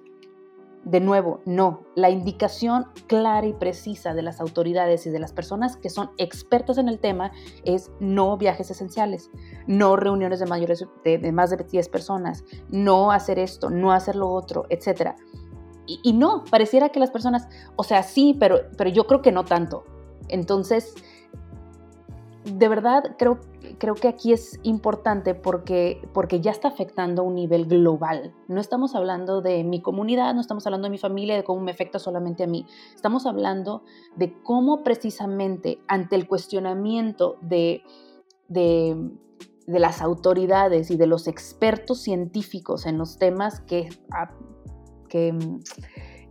[0.83, 1.81] De nuevo, no.
[1.95, 6.79] La indicación clara y precisa de las autoridades y de las personas que son expertas
[6.79, 7.31] en el tema
[7.63, 9.29] es no viajes esenciales,
[9.67, 14.29] no reuniones de, mayores, de, más de 10 personas, no hacer esto, no hacer lo
[14.29, 15.11] otro, etc.
[15.85, 19.45] Y, no, pareciera que las personas, o sea, sí, pero, pero yo creo que no
[19.45, 19.83] tanto.
[20.29, 20.95] Entonces,
[22.45, 23.39] de verdad creo,
[23.81, 28.31] creo que aquí es importante porque, porque ya está afectando a un nivel global.
[28.47, 31.71] No estamos hablando de mi comunidad, no estamos hablando de mi familia, de cómo me
[31.71, 32.67] afecta solamente a mí.
[32.93, 33.81] Estamos hablando
[34.15, 37.81] de cómo precisamente ante el cuestionamiento de,
[38.49, 38.95] de,
[39.65, 43.89] las autoridades y de los expertos científicos en los temas que,
[45.09, 45.35] que,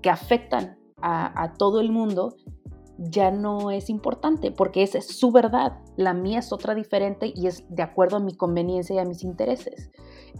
[0.01, 2.37] que afectan a, a todo el mundo,
[3.01, 7.47] ya no es importante porque esa es su verdad, la mía es otra diferente y
[7.47, 9.91] es de acuerdo a mi conveniencia y a mis intereses.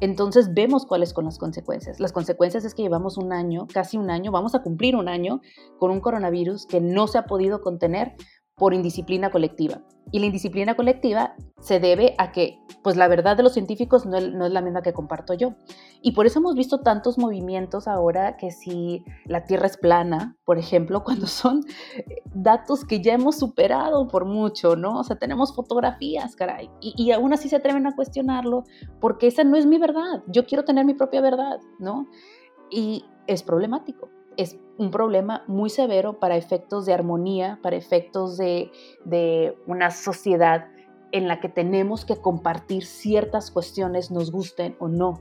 [0.01, 2.01] Entonces vemos cuáles son las consecuencias.
[2.01, 5.41] Las consecuencias es que llevamos un año, casi un año, vamos a cumplir un año
[5.79, 8.15] con un coronavirus que no se ha podido contener
[8.61, 9.81] por indisciplina colectiva.
[10.13, 14.19] Y la indisciplina colectiva se debe a que, pues la verdad de los científicos no
[14.19, 15.55] es, la misma que comparto yo.
[16.03, 20.59] Y por eso hemos visto tantos movimientos ahora que si la Tierra es plana, por
[20.59, 21.65] ejemplo, cuando son
[21.97, 24.99] eh, datos que ya hemos superado por mucho, ¿no?
[24.99, 26.69] O sea, tenemos fotografías, caray.
[26.83, 28.65] Y, y aún así se atreven a cuestionarlo
[29.01, 30.23] porque esa no es mi verdad.
[30.27, 32.09] Yo quiero tener mi propia verdad, ¿no?
[32.71, 38.71] Y es problemático es un problema muy severo para efectos de armonía, para efectos de,
[39.67, 40.69] una sociedad
[41.13, 45.21] en la que tenemos que compartir ciertas cuestiones, nos gusten o no.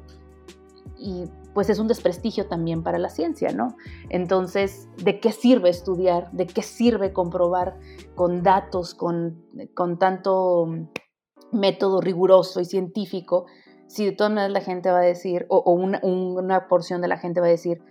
[0.97, 3.75] Y pues es un desprestigio también para la ciencia, ¿no?
[4.09, 6.31] Entonces, ¿de qué sirve estudiar?
[6.31, 7.77] ¿De qué sirve comprobar
[8.15, 9.43] con datos, con,
[9.99, 10.67] tanto
[11.51, 13.45] método riguroso y científico,
[13.87, 17.17] si de todas maneras la gente va a decir, o, una, una porción de la
[17.17, 17.81] gente va a decir,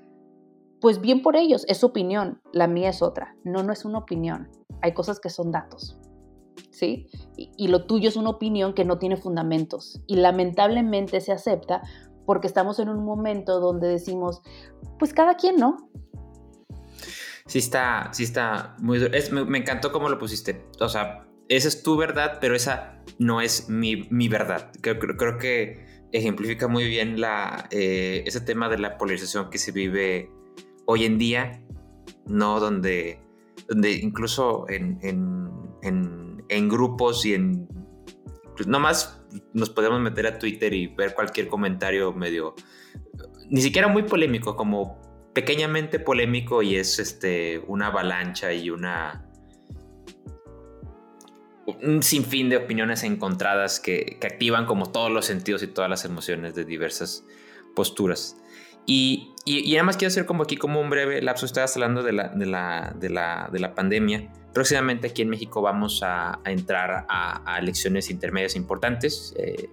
[0.80, 3.34] pues bien por ellos, es opinión, la mía es otra.
[3.44, 4.48] No, no es una opinión.
[4.82, 5.98] Hay cosas que son datos.
[6.70, 7.08] ¿Sí?
[7.36, 10.00] Y, lo tuyo es una opinión que no tiene fundamentos.
[10.06, 11.82] Y lamentablemente se acepta
[12.24, 14.42] porque estamos en un momento donde decimos,
[14.98, 15.90] pues cada quien, ¿no?
[17.46, 19.00] Sí está, sí está muy
[19.32, 20.66] me, encantó cómo lo pusiste.
[20.80, 24.70] O sea, esa es tu verdad, pero esa no es mi, verdad.
[24.80, 29.72] Creo, creo, que ejemplifica muy bien la, eh, ese tema de la polarización que se
[29.72, 30.30] vive
[30.90, 31.62] hoy en día,
[32.26, 32.60] ¿no?
[32.60, 33.20] Donde,
[33.68, 34.98] donde incluso en,
[36.68, 37.68] grupos y en...
[38.56, 39.22] Pues nomás
[39.52, 42.54] nos podemos meter a Twitter y ver cualquier comentario medio...
[43.50, 44.98] Ni siquiera muy polémico, como
[45.34, 49.26] pequeñamente polémico y es este, una avalancha y una...
[51.66, 56.06] Un sinfín de opiniones encontradas que, que activan como todos los sentidos y todas las
[56.06, 57.26] emociones de diversas
[57.76, 58.38] posturas.
[58.90, 62.12] Y, y, nada más quiero hacer como aquí como un breve lapso, estabas hablando de
[62.12, 64.32] la, de la, de la, de la pandemia.
[64.54, 69.34] Próximamente aquí en México vamos a, entrar a, elecciones intermedias importantes.
[69.36, 69.68] Eh,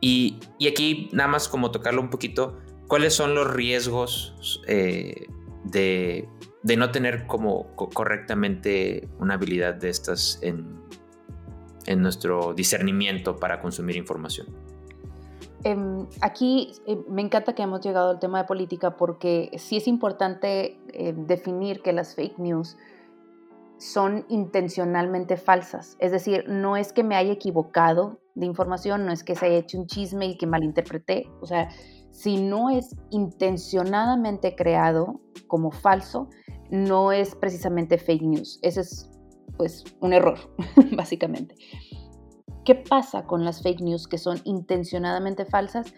[0.00, 5.26] y, y, aquí nada más como tocarlo un poquito, ¿cuáles son los riesgos eh,
[5.64, 6.28] de,
[6.76, 10.80] no tener como correctamente una habilidad de estas en
[12.00, 14.71] nuestro discernimiento para consumir información?
[15.64, 19.86] Em, aquí eh, me encanta que hemos llegado al tema de política porque sí es
[19.86, 22.76] importante eh, definir que las fake news
[23.78, 25.96] son intencionalmente falsas.
[25.98, 29.58] Es decir, no es que me haya equivocado de información, no es que se haya
[29.58, 31.28] hecho un chisme y que malinterpreté.
[31.40, 31.68] O sea,
[32.10, 36.28] si no es intencionadamente creado como falso,
[36.70, 38.58] no es precisamente fake news.
[38.62, 39.10] Ese es
[39.56, 40.38] pues un error,
[40.96, 41.54] básicamente.
[42.64, 45.92] ¿Qué pasa con las fake news que son intencionadamente falsas?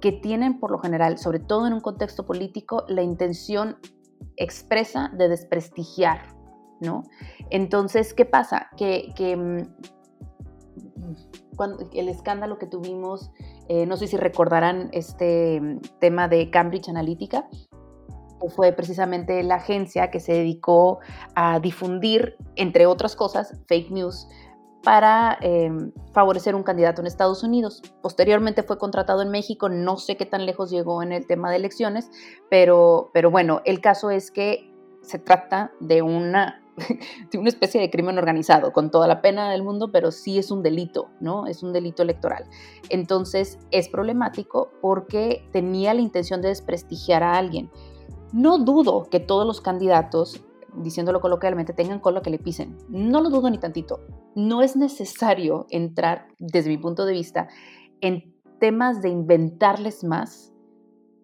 [0.00, 3.76] Que tienen por lo general, sobre todo en un contexto político, la intención
[4.36, 6.34] expresa de desprestigiar,
[6.80, 7.04] ¿no?
[7.50, 8.68] Entonces, ¿qué pasa?
[8.76, 9.58] Que, mm,
[11.56, 13.30] cuando, el escándalo que tuvimos,
[13.68, 17.48] eh, no sé si recordarán este mm, tema de Cambridge Analytica,
[18.48, 21.00] fue precisamente la agencia que se dedicó
[21.34, 24.26] a difundir, entre otras cosas, fake news
[24.82, 27.82] para em, favorecer un candidato en Estados Unidos.
[28.02, 31.56] Posteriormente fue contratado en México, no sé qué tan lejos llegó en el tema de
[31.56, 32.10] elecciones,
[32.48, 34.70] pero, pero bueno, el caso es que
[35.02, 36.62] se trata de una,
[37.30, 40.50] de una especie de crimen organizado, con toda la pena del mundo, pero sí es
[40.50, 41.46] un delito, ¿no?
[41.46, 42.44] Es un delito electoral.
[42.88, 47.70] Entonces es problemático porque tenía la intención de desprestigiar a alguien.
[48.32, 50.40] No dudo que todos los candidatos,
[50.76, 52.76] diciéndolo coloquialmente, tengan cola que le pisen.
[52.88, 54.00] No lo dudo ni tantito.
[54.34, 57.48] No es necesario entrar, desde mi punto de vista,
[58.00, 60.52] en temas de inventarles más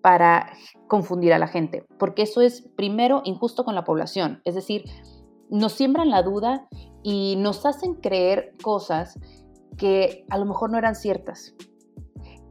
[0.03, 0.53] para
[0.89, 4.85] confundir a la gente, porque eso es primero injusto con la población, es decir,
[5.51, 6.69] nos siembran la duda
[7.03, 9.19] y nos hacen creer cosas
[9.77, 11.55] que a lo mejor no eran ciertas.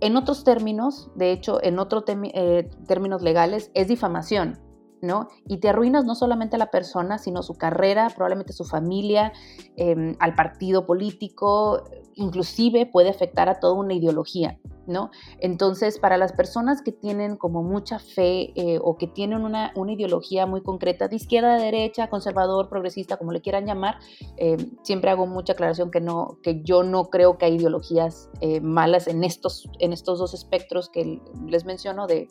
[0.02, 4.60] En otros términos, de hecho, en otros eh, términos legales, es difamación,
[5.06, 5.30] ¿no?
[5.48, 9.32] Y te arruinas no solamente a la persona, sino su carrera, probablemente su familia,
[9.78, 11.84] em, al partido político,
[12.16, 14.60] inclusive puede afectar a toda una ideología.
[14.88, 15.10] ¿no?
[15.40, 20.46] Entonces, para las personas que tienen como mucha fe eh, o que tienen una, ideología
[20.46, 23.98] muy concreta de izquierda, derecha, conservador, progresista, como le quieran llamar,
[24.38, 28.62] eh, siempre hago mucha aclaración que, no, que yo no creo que hay ideologías eh,
[28.62, 32.28] malas en estos, en estos dos espectros que les menciono de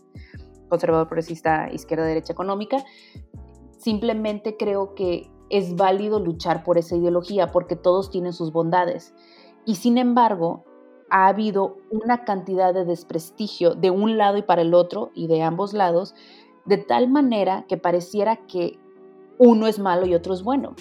[0.74, 2.84] conservador, progresista, izquierda, derecha económica.
[3.78, 9.14] Simplemente creo que es válido luchar por esa ideología porque todos tienen sus bondades.
[9.64, 10.64] Y sin embargo,
[11.10, 15.42] ha habido una cantidad de desprestigio de un lado y para el otro y de
[15.42, 16.14] ambos lados,
[16.64, 18.78] de tal manera que pareciera que
[19.38, 20.74] uno es malo y otro es bueno.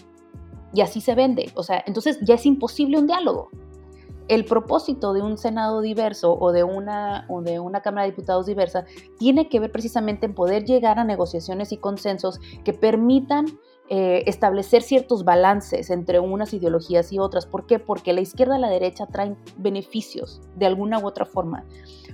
[0.73, 1.51] Y así se vende.
[1.55, 3.49] O sea, entonces ya es imposible un diálogo.
[4.27, 8.45] El propósito de un Senado diverso o de una, o de una Cámara de Diputados
[8.45, 8.85] diversa
[9.17, 13.45] tiene que ver precisamente en poder llegar a negociaciones y consensos que permitan
[13.89, 17.45] eh, establecer ciertos balances entre unas ideologías y otras.
[17.45, 17.79] ¿Por qué?
[17.79, 21.65] Porque la izquierda y la derecha traen beneficios de alguna u otra forma.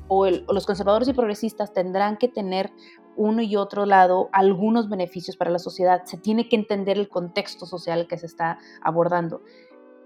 [0.07, 2.71] O, los conservadores y progresistas tendrán que tener
[3.15, 6.01] uno y otro lado algunos beneficios para la sociedad.
[6.05, 9.43] Se tiene que entender el contexto social que se está abordando.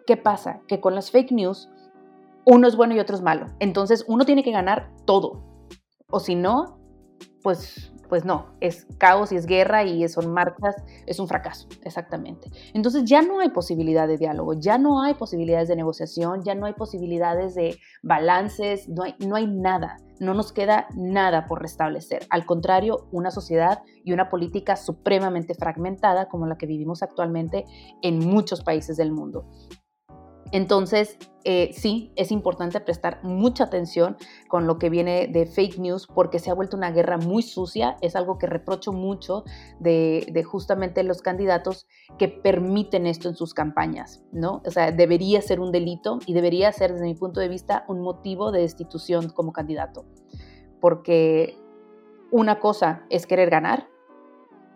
[0.06, 0.62] ¿Qué pasa?
[0.68, 1.70] Que con las fake news,
[2.46, 3.48] uno es bueno y otro es malo.
[3.60, 5.44] Entonces uno tiene que ganar todo.
[6.10, 6.80] O si no,
[7.42, 10.76] pues pues no, es caos y es guerra y son marchas,
[11.08, 12.52] es un fracaso, exactamente.
[12.76, 16.68] Entonces ya no hay posibilidad de diálogo, ya no hay posibilidades de negociación, ya no
[16.68, 22.28] hay posibilidades de balances, no hay, no hay nada, no nos queda nada por restablecer.
[22.30, 27.66] Al contrario, una sociedad y una política supremamente fragmentada como la que vivimos actualmente
[28.04, 29.48] en muchos países del mundo.
[30.54, 36.06] Entonces, eh, sí, es importante prestar mucha atención con lo que viene de fake news
[36.06, 37.98] porque se ha vuelto una guerra muy sucia.
[38.02, 39.46] Es algo que reprocho mucho
[39.80, 41.88] de, justamente los candidatos
[42.20, 44.62] que permiten esto en sus campañas, ¿no?
[44.64, 48.02] O sea, debería ser un delito y debería ser, desde mi punto de vista, un
[48.02, 50.06] motivo de destitución como candidato.
[50.80, 51.58] Porque
[52.32, 53.90] una cosa es querer ganar,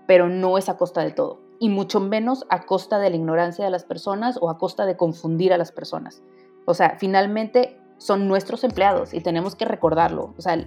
[0.08, 3.66] pero no es a costa de todo y mucho menos a costa de la ignorancia
[3.66, 6.22] de las personas o a costa de confundir a las personas.
[6.66, 10.34] O sea, finalmente son nuestros empleados y tenemos que recordarlo.
[10.38, 10.58] O sea,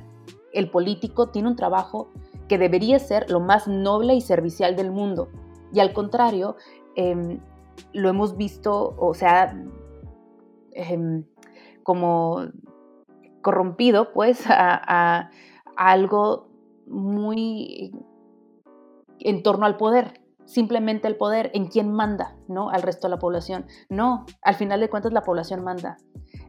[0.53, 2.09] el, político tiene un trabajo
[2.49, 5.29] que debería ser lo más noble y servicial del mundo.
[5.73, 6.57] Y al contrario,
[6.97, 7.41] em,
[7.93, 9.55] lo hemos visto, o sea,
[10.73, 11.25] em,
[11.85, 12.49] como
[13.43, 15.31] corrompido, pues, a
[15.77, 16.49] algo
[16.87, 17.93] muy
[19.21, 20.20] en torno al poder
[20.51, 22.71] simplemente el poder en quién manda, ¿no?
[22.71, 23.67] Al resto de la población.
[23.89, 25.97] No, al final de cuentas la población manda.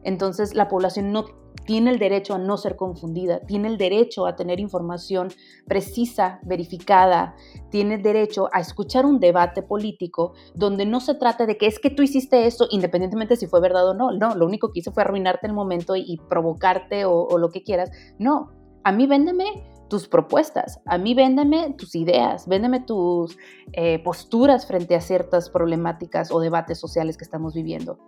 [0.02, 1.24] Entonces la población no
[1.64, 5.28] tiene el derecho a no ser confundida, tiene el derecho a tener información
[5.68, 7.36] precisa, verificada,
[7.70, 11.78] tiene el derecho a escuchar un debate político donde no se trate de que es
[11.78, 14.10] que tú hiciste esto independientemente si fue verdad o no.
[14.10, 17.62] No, lo único que hice fue arruinarte el momento y, provocarte o, o lo que
[17.62, 17.92] quieras.
[18.18, 18.50] No,
[18.82, 20.80] a mí véndeme tus propuestas.
[20.86, 23.36] A mí véndeme tus ideas, véndeme tus
[23.74, 27.98] eh, posturas frente a ciertas problemáticas o debates sociales que estamos viviendo.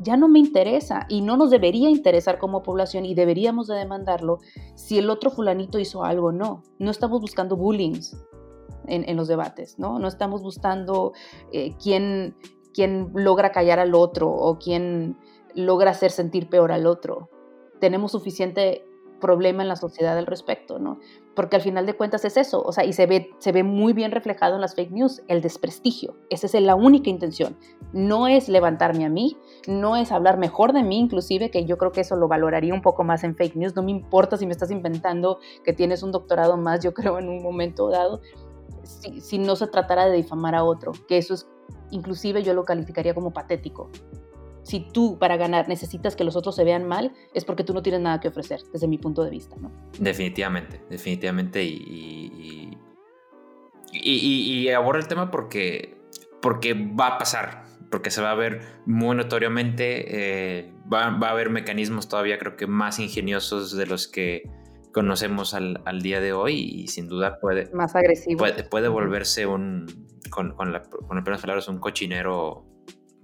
[0.00, 4.40] Ya no me interesa y no nos debería interesar como población y deberíamos de demandarlo
[4.74, 6.64] si el otro fulanito hizo algo o no.
[6.80, 8.00] No estamos buscando bullying
[8.88, 10.00] en, los debates, ¿no?
[10.00, 11.12] No estamos buscando
[11.52, 12.34] eh, quién,
[12.74, 15.16] quién logra callar al otro o quién
[15.54, 17.30] logra hacer sentir peor al otro.
[17.78, 18.84] Tenemos suficiente
[19.20, 20.98] problema en la sociedad al respecto, ¿no?
[21.34, 23.92] Porque al final de cuentas es eso, o sea, y se ve, se ve muy
[23.92, 26.16] bien reflejado en las fake news, el desprestigio.
[26.30, 27.56] Esa es la única intención.
[27.92, 31.92] No es levantarme a mí, no es hablar mejor de mí, inclusive, que yo creo
[31.92, 33.76] que eso lo valoraría un poco más en fake news.
[33.76, 37.28] No me importa si me estás inventando que tienes un doctorado más, yo creo, en
[37.28, 38.20] un momento dado,
[38.82, 41.48] si, si no se tratara de difamar a otro, que eso es,
[41.90, 43.90] inclusive yo lo calificaría como patético
[44.66, 47.82] si tú para ganar necesitas que los otros se vean mal, es porque tú no
[47.82, 49.70] tienes nada que ofrecer, desde mi punto de vista, ¿no?
[50.00, 51.62] Definitivamente, definitivamente.
[51.62, 52.76] Y,
[53.92, 55.96] y, y, aborda el tema porque,
[56.42, 57.62] porque va a pasar,
[57.92, 60.04] porque se va a ver muy notoriamente,
[60.58, 64.50] eh, va, va, a haber mecanismos todavía creo que más ingeniosos de los que
[64.92, 67.70] conocemos al, día de hoy y sin duda puede...
[67.72, 68.44] Más agresivo.
[68.68, 69.86] Puede, volverse un,
[70.30, 72.66] con, con, la, con palabras, un cochinero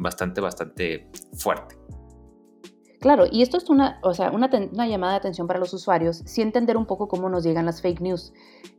[0.02, 1.76] bastante, bastante fuerte.
[3.00, 6.22] Claro, y esto es una, o sea, una, una, llamada de atención para los usuarios,
[6.24, 8.32] sí entender un poco cómo nos llegan las fake news.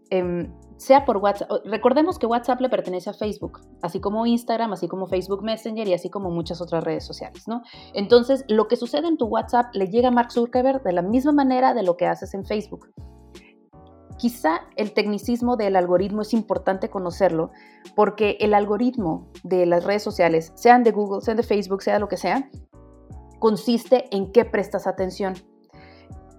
[0.09, 4.87] Em, sea por WhatsApp, recordemos que WhatsApp le pertenece a Facebook, así como Instagram, así
[4.87, 7.63] como Facebook Messenger y así como muchas otras redes sociales, ¿no?
[7.93, 11.31] Entonces, lo que sucede en tu WhatsApp le llega a Mark Zuckerberg de la misma
[11.31, 12.89] manera de lo que haces en Facebook.
[14.17, 17.51] Quizá el tecnicismo del algoritmo es importante conocerlo
[17.95, 22.07] porque el algoritmo de las redes sociales, sean de Google, sean de Facebook, sea lo
[22.07, 22.49] que sea,
[23.39, 25.33] consiste en qué prestas atención.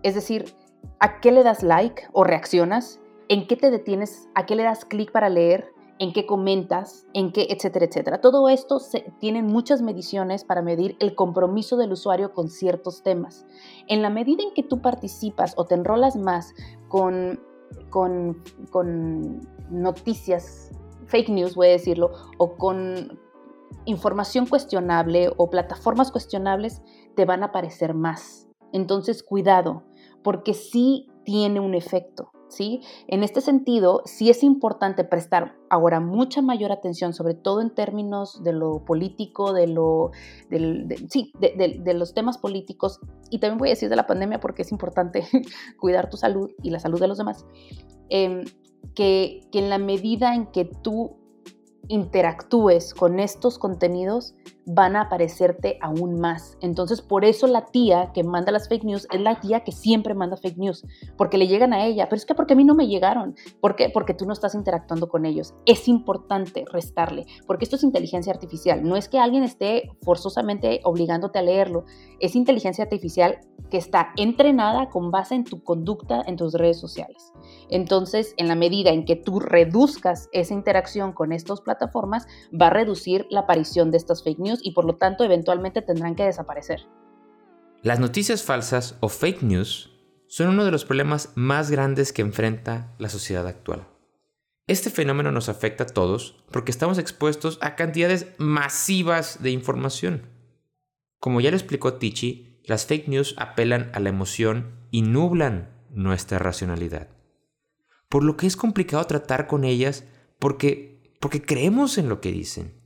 [0.02, 0.54] Es decir,
[1.00, 4.84] a qué le das like o reaccionas, en qué te detienes, a qué le das
[4.84, 8.20] clic para leer, en qué comentas, en qué, etcétera, etcétera.
[8.20, 13.46] Todo esto se, tiene muchas mediciones para medir el compromiso del usuario con ciertos temas.
[13.86, 16.54] En la medida en que tú participas o te enrolas más
[16.88, 17.40] con,
[17.90, 20.70] con, con noticias,
[21.06, 23.18] fake news, voy a decirlo, o con
[23.84, 26.82] información cuestionable o plataformas cuestionables,
[27.14, 28.48] te van a aparecer más.
[28.72, 29.84] Entonces, cuidado,
[30.22, 32.33] porque sí tiene un efecto.
[33.08, 38.42] En este sentido, sí es importante prestar ahora mucha mayor atención, sobre todo en términos
[38.42, 40.10] de lo político, de, los
[42.14, 45.26] temas políticos, y también voy a decir de la pandemia porque es importante
[45.80, 47.46] cuidar tu salud y la salud de los demás,
[48.08, 48.44] em,
[48.94, 51.16] que en la medida en que tú
[51.88, 54.34] interactúes con estos contenidos,
[54.66, 56.56] van a aparecerte aún más.
[56.60, 60.14] Entonces, por eso la tía que manda las fake news es la tía que siempre
[60.14, 60.84] manda fake news,
[61.16, 62.08] porque le llegan a ella.
[62.08, 63.34] Pero es que porque a mí no me llegaron.
[63.60, 63.90] ¿Por qué?
[63.90, 65.54] Porque tú no estás interactuando con ellos.
[65.66, 68.82] Es importante restarle, porque esto es inteligencia artificial.
[68.82, 71.84] No es que alguien esté forzosamente obligándote a leerlo.
[72.20, 73.38] Es inteligencia artificial
[73.70, 77.32] que está entrenada con base en tu conducta en tus redes sociales.
[77.70, 82.70] Entonces, en la medida en que tú reduzcas esa interacción con estas plataformas, va a
[82.70, 86.86] reducir la aparición de estas fake news y por lo tanto eventualmente tendrán que desaparecer.
[87.82, 89.90] Las noticias falsas o fake news
[90.26, 93.86] son uno de los problemas más grandes que enfrenta la sociedad actual.
[94.66, 100.22] Este fenómeno nos afecta a todos porque estamos expuestos a cantidades masivas de información.
[101.20, 106.38] Como ya lo explicó Tichi, las fake news apelan a la emoción y nublan nuestra
[106.38, 107.08] racionalidad.
[108.08, 110.04] Por lo que es complicado tratar con ellas
[110.38, 112.83] porque, porque creemos en lo que dicen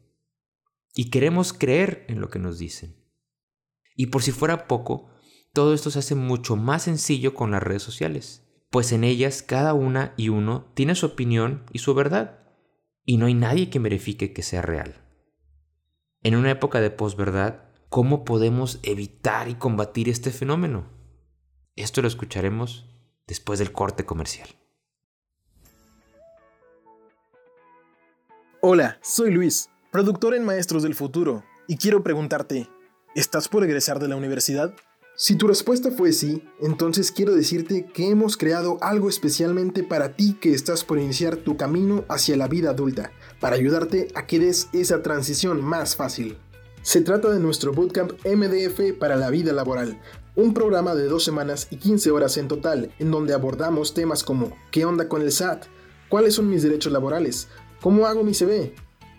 [0.99, 2.97] y queremos creer en lo que nos dicen.
[3.95, 5.09] Y por si fuera poco,
[5.53, 9.75] todo esto se hace mucho más sencillo con las redes sociales, pues en ellas cada
[9.75, 12.41] una y uno tiene su opinión y su verdad,
[13.05, 14.97] y no hay nadie que verifique que sea real.
[16.25, 20.89] En una época de posverdad, ¿cómo podemos evitar y combatir este fenómeno?
[21.77, 22.91] Esto lo escucharemos
[23.25, 24.49] después del corte comercial.
[28.61, 32.69] Hola, soy Luis productor en Maestros del Futuro, y quiero preguntarte,
[33.15, 34.75] ¿estás por egresar de la universidad?
[35.17, 40.37] Si tu respuesta fue sí, entonces quiero decirte que hemos creado algo especialmente para ti
[40.41, 44.69] que estás por iniciar tu camino hacia la vida adulta, para ayudarte a que des
[44.73, 46.37] esa transición más fácil.
[46.83, 50.01] Se trata de nuestro Bootcamp MDF para la vida laboral,
[50.37, 54.53] un programa de dos semanas y 15 horas en total, en donde abordamos temas como
[54.71, 55.65] ¿qué onda con el SAT?
[56.11, 57.49] ¿Cuáles son mis derechos laborales?
[57.81, 58.75] ¿Cómo hago mi CV?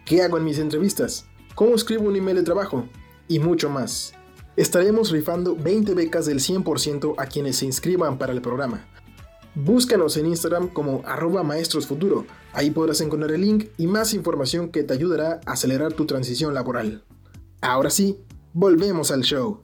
[0.10, 2.84] Qué hago en mis entrevistas, cómo escribo un email de trabajo
[3.28, 4.16] y mucho más.
[4.56, 8.88] Estaremos rifando 20 becas del 100% a quienes se inscriban para el programa.
[9.54, 12.26] Búscanos en Instagram como arroba maestrosfuturo.
[12.54, 16.56] Ahí podrás encontrar el link y más información que te ayudará a acelerar tu transición
[16.56, 17.04] laboral.
[17.62, 18.18] Ahora sí,
[18.54, 19.62] volvemos al show.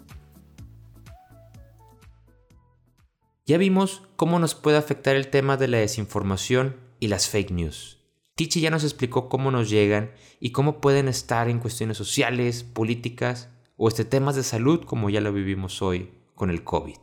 [3.47, 7.94] Ya vimos cómo nos puede afectar el tema de la desinformación y las fake news.
[8.35, 10.11] Tichi ya nos explicó cómo nos llegan
[10.41, 15.21] y cómo pueden estar en cuestiones sociales, políticas o este temas de salud como ya
[15.21, 16.97] lo vivimos hoy con el COVID.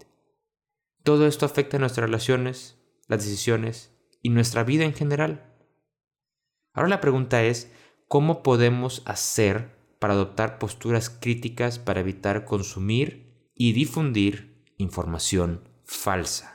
[1.03, 2.78] Todo esto afecta nuestras relaciones,
[3.09, 5.55] las decisiones y nuestra vida en general.
[6.74, 7.72] Ahora la pregunta es,
[8.09, 16.51] ¿cómo podemos hacer para adoptar posturas críticas para evitar consumir y difundir información falsa?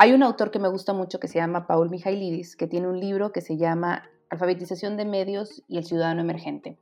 [0.00, 3.00] Hay un autor que me gusta mucho que se llama Paul Mihailidis, que tiene un
[3.00, 6.78] libro que se llama Alfabetización de Medios y el Ciudadano Emergente,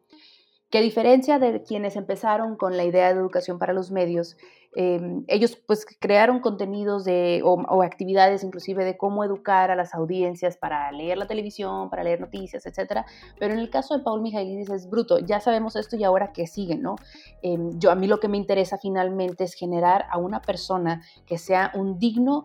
[0.69, 4.37] que a diferencia de quienes empezaron con la idea de educación para los medios,
[4.75, 10.59] em, ellos pues crearon contenidos de, o, actividades inclusive de cómo educar a las audiencias
[10.59, 13.07] para leer la televisión, para leer noticias, etc.
[13.39, 16.47] Pero en el caso de Paul Mihailidis es bruto, ya sabemos esto y ahora qué
[16.47, 16.97] sigue, ¿no?
[17.41, 21.39] Em, yo, a mí lo que me interesa finalmente es generar a una persona que
[21.39, 22.45] sea un digno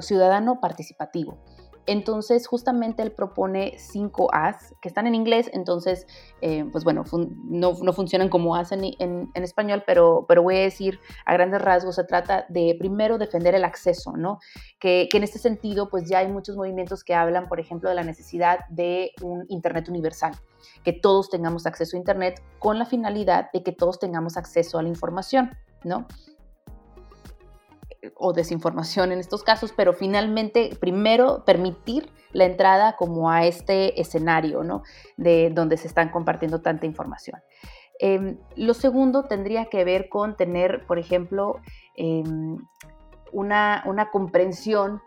[0.00, 1.38] ciudadano participativo.
[1.88, 6.06] Entonces, justamente él propone cinco As que están en inglés, entonces,
[6.42, 7.02] eh, pues bueno,
[7.44, 11.94] no, funcionan como As en, en, español, pero, pero voy a decir a grandes rasgos,
[11.94, 14.38] se trata de primero defender el acceso, ¿no?
[14.78, 17.94] Que, que, en este sentido, pues ya hay muchos movimientos que hablan, por ejemplo, de
[17.94, 20.34] la necesidad de un Internet universal,
[20.84, 24.82] que todos tengamos acceso a Internet con la finalidad de que todos tengamos acceso a
[24.82, 26.06] la información, ¿no?
[28.16, 34.62] O desinformación en estos casos, pero finalmente primero permitir la entrada como a este escenario,
[34.62, 34.82] ¿no?
[35.16, 37.40] De donde se están compartiendo tanta información.
[37.98, 41.56] Em, lo segundo tendría que ver con tener, por ejemplo,
[41.96, 42.58] em,
[43.32, 43.82] una,
[44.12, 45.00] comprensión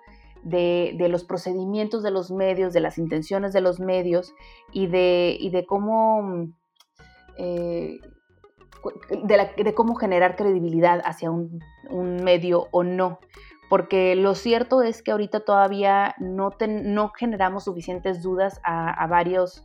[0.44, 4.34] de, los procedimientos de los medios, de las intenciones de los medios
[4.74, 6.48] y de, de cómo
[7.38, 8.00] eh,
[9.10, 11.60] de, cómo generar credibilidad hacia un,
[12.24, 13.20] medio o no.
[13.70, 19.64] Porque lo cierto es que ahorita todavía no, no generamos suficientes dudas a, varios,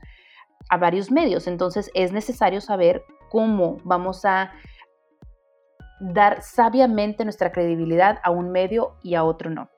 [0.70, 1.46] a varios medios.
[1.46, 4.52] Entonces es necesario saber cómo vamos a
[5.98, 9.70] dar sabiamente nuestra credibilidad a un medio y a otro no.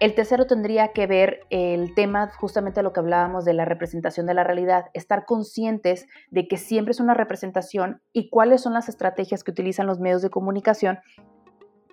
[0.00, 4.26] El tercero tendría que ver el tema justamente de lo que hablábamos de la representación
[4.26, 8.88] de la realidad, estar conscientes de que siempre es una representación y cuáles son las
[8.88, 10.98] estrategias que utilizan los medios de comunicación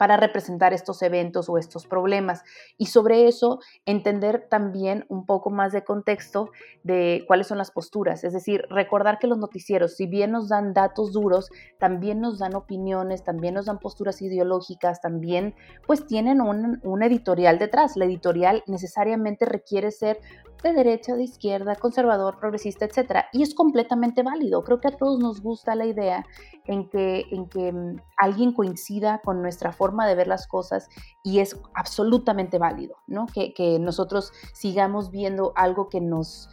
[0.02, 2.41] para representar estos eventos o estos problemas.
[2.76, 6.49] Y sobre eso, entender también un poco más de contexto
[6.82, 8.24] de cuáles son las posturas.
[8.24, 12.56] Es decir, recordar que los noticieros, si bien nos dan datos duros, también nos dan
[12.56, 15.54] opiniones, también nos dan posturas ideológicas, también
[15.86, 17.95] pues tienen un, un editorial detrás.
[17.95, 20.18] La editorial necesariamente requiere ser
[20.64, 23.26] de derecha, de izquierda, conservador, progresista, etc.
[23.34, 24.64] Y es completamente válido.
[24.64, 26.26] Creo que a todos nos gusta la idea
[26.66, 30.89] en que, en que mm, alguien coincida con nuestra forma de ver las cosas
[31.24, 33.26] y es absolutamente válido, ¿no?
[33.28, 36.50] Que, que nosotros sigamos viendo algo que nos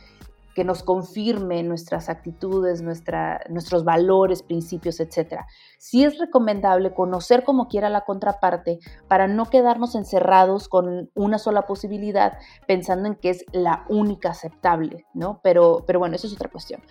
[0.59, 5.43] que nos confirme nuestras actitudes, nuestra, nuestros valores, principios, etc.
[5.79, 11.63] Sí es recomendable conocer como quiera la contraparte para no quedarnos encerrados con una sola
[11.63, 15.39] posibilidad pensando en que es la única aceptable, ¿no?
[15.45, 16.83] Pero, pero bueno, eso es otra cuestión.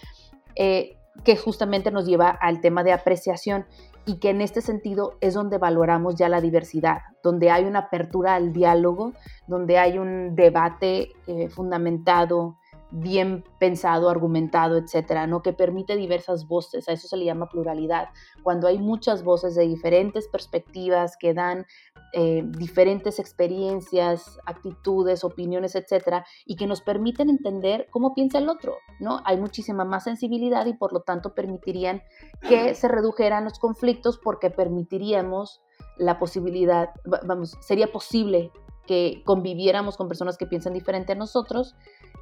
[0.55, 3.65] Eh, que justamente nos lleva al tema de apreciación
[4.05, 8.35] y que en este sentido es donde valoramos ya la diversidad, donde hay una apertura
[8.35, 9.13] al diálogo,
[9.47, 12.57] donde hay un debate eh, fundamentado,
[12.89, 15.41] bien pensado, argumentado, etcétera, ¿no?
[15.41, 18.09] Que permite diversas voces, a eso se le llama pluralidad.
[18.43, 21.65] Cuando hay muchas voces de diferentes perspectivas que dan
[22.13, 28.77] eh, diferentes experiencias, actitudes, opiniones, etcétera, y que nos permiten entender cómo piensa el otro,
[28.99, 29.21] ¿no?
[29.25, 32.01] Hay muchísima más sensibilidad y por lo tanto permitirían
[32.47, 35.61] que se redujeran los conflictos porque permitiríamos
[35.97, 36.91] la posibilidad,
[37.25, 38.51] vamos, sería posible
[38.87, 41.75] que conviviéramos con personas que piensan diferente a nosotros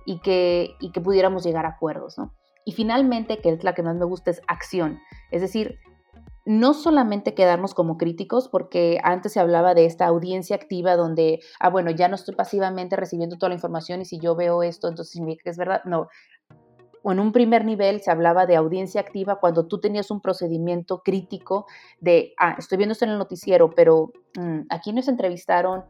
[0.05, 2.33] y que, y que pudiéramos llegar a acuerdos, ¿no?
[2.65, 4.99] Y finalmente, que es la que más me gusta, es acción.
[5.31, 5.79] Es decir,
[6.45, 11.69] no solamente quedarnos como críticos, porque antes se hablaba de esta audiencia activa donde, ah,
[11.69, 15.11] bueno, ya no estoy pasivamente recibiendo toda la información y si yo veo esto, entonces
[15.11, 15.81] significa es verdad.
[15.85, 16.07] No.
[17.03, 21.65] En un primer nivel se hablaba de audiencia activa cuando tú tenías un procedimiento crítico
[21.99, 25.83] de, ah, estoy viendo esto en el noticiero, pero mm, aquí nos entrevistaron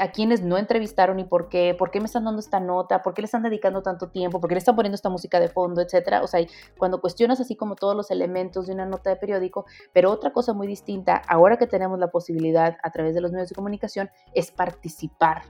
[0.00, 3.14] a quienes no entrevistaron y por qué, por qué me están dando esta nota, por
[3.14, 5.80] qué le están dedicando tanto tiempo, por qué le están poniendo esta música de fondo,
[5.80, 6.22] etcétera.
[6.22, 6.44] O sea,
[6.78, 10.52] cuando cuestionas así como todos los elementos de una nota de periódico, pero otra cosa
[10.52, 14.50] muy distinta, ahora que tenemos la posibilidad a través de los medios de comunicación, es
[14.50, 15.42] participar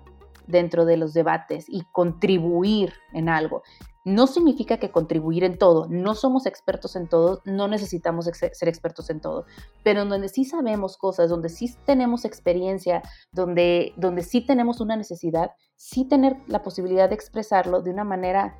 [0.47, 3.63] dentro de los debates y contribuir en algo.
[4.05, 9.09] No significa que contribuir en todo, no somos expertos en todo, no necesitamos ser expertos
[9.11, 9.47] en todo,
[9.83, 13.03] pero donde sí sabemos cosas, donde sí tenemos experiencia,
[13.33, 18.59] donde, donde sí tenemos una necesidad, sí tener la posibilidad de expresarlo de una manera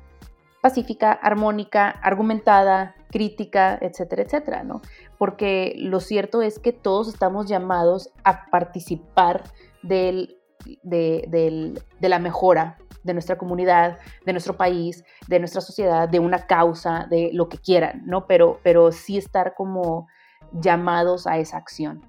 [0.65, 4.81] pacífica, armónica, argumentada, crítica, etcétera, etcétera, ¿no?
[5.19, 9.43] Porque lo cierto es que todos estamos llamados a participar
[9.83, 10.39] del,
[10.83, 17.07] de la mejora de nuestra comunidad, de nuestro país, de nuestra sociedad, de una causa,
[17.09, 18.25] de lo que quieran, ¿no?
[18.25, 20.07] Pero, pero sí estar como
[20.51, 22.01] llamados a esa acción.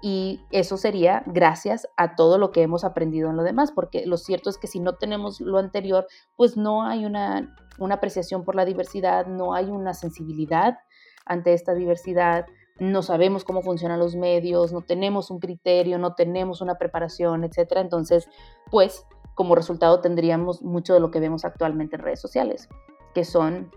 [0.00, 4.16] Y eso sería gracias a todo lo que hemos aprendido en lo demás, porque lo
[4.16, 6.06] cierto es que si no tenemos lo anterior,
[6.36, 10.78] pues no hay una, una apreciación por la diversidad, no hay una sensibilidad
[11.26, 12.46] ante esta diversidad,
[12.78, 17.80] no sabemos cómo funcionan los medios, no tenemos un criterio, no tenemos una preparación, etcétera.
[17.80, 18.28] Entonces,
[18.70, 22.68] pues como resultado tendríamos mucho de lo que vemos actualmente en redes sociales,
[23.14, 23.70] que son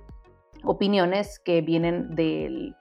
[0.63, 2.73] opiniones que vienen de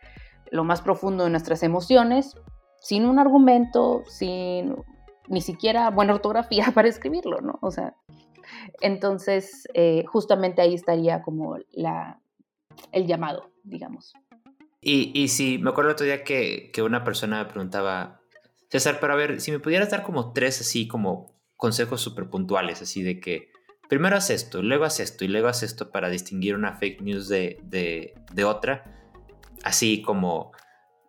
[0.50, 2.34] lo más profundo de nuestras emociones,
[2.80, 4.76] sin un argumento, sin
[5.28, 7.58] ni siquiera buena ortografía para escribirlo, ¿no?
[7.60, 7.94] O sea,
[8.80, 12.20] entonces eh, justamente ahí estaría como la,
[12.92, 14.14] el llamado, digamos.
[14.88, 18.20] Y, y sí, me acuerdo otro día que, que una persona me preguntaba,
[18.70, 22.82] César, pero a ver, si me pudieras dar como tres así como consejos súper puntuales,
[22.82, 23.50] así de que
[23.88, 27.26] primero haz esto, luego haz esto y luego haz esto para distinguir una fake news
[27.26, 28.84] de, de, de otra,
[29.64, 30.52] así como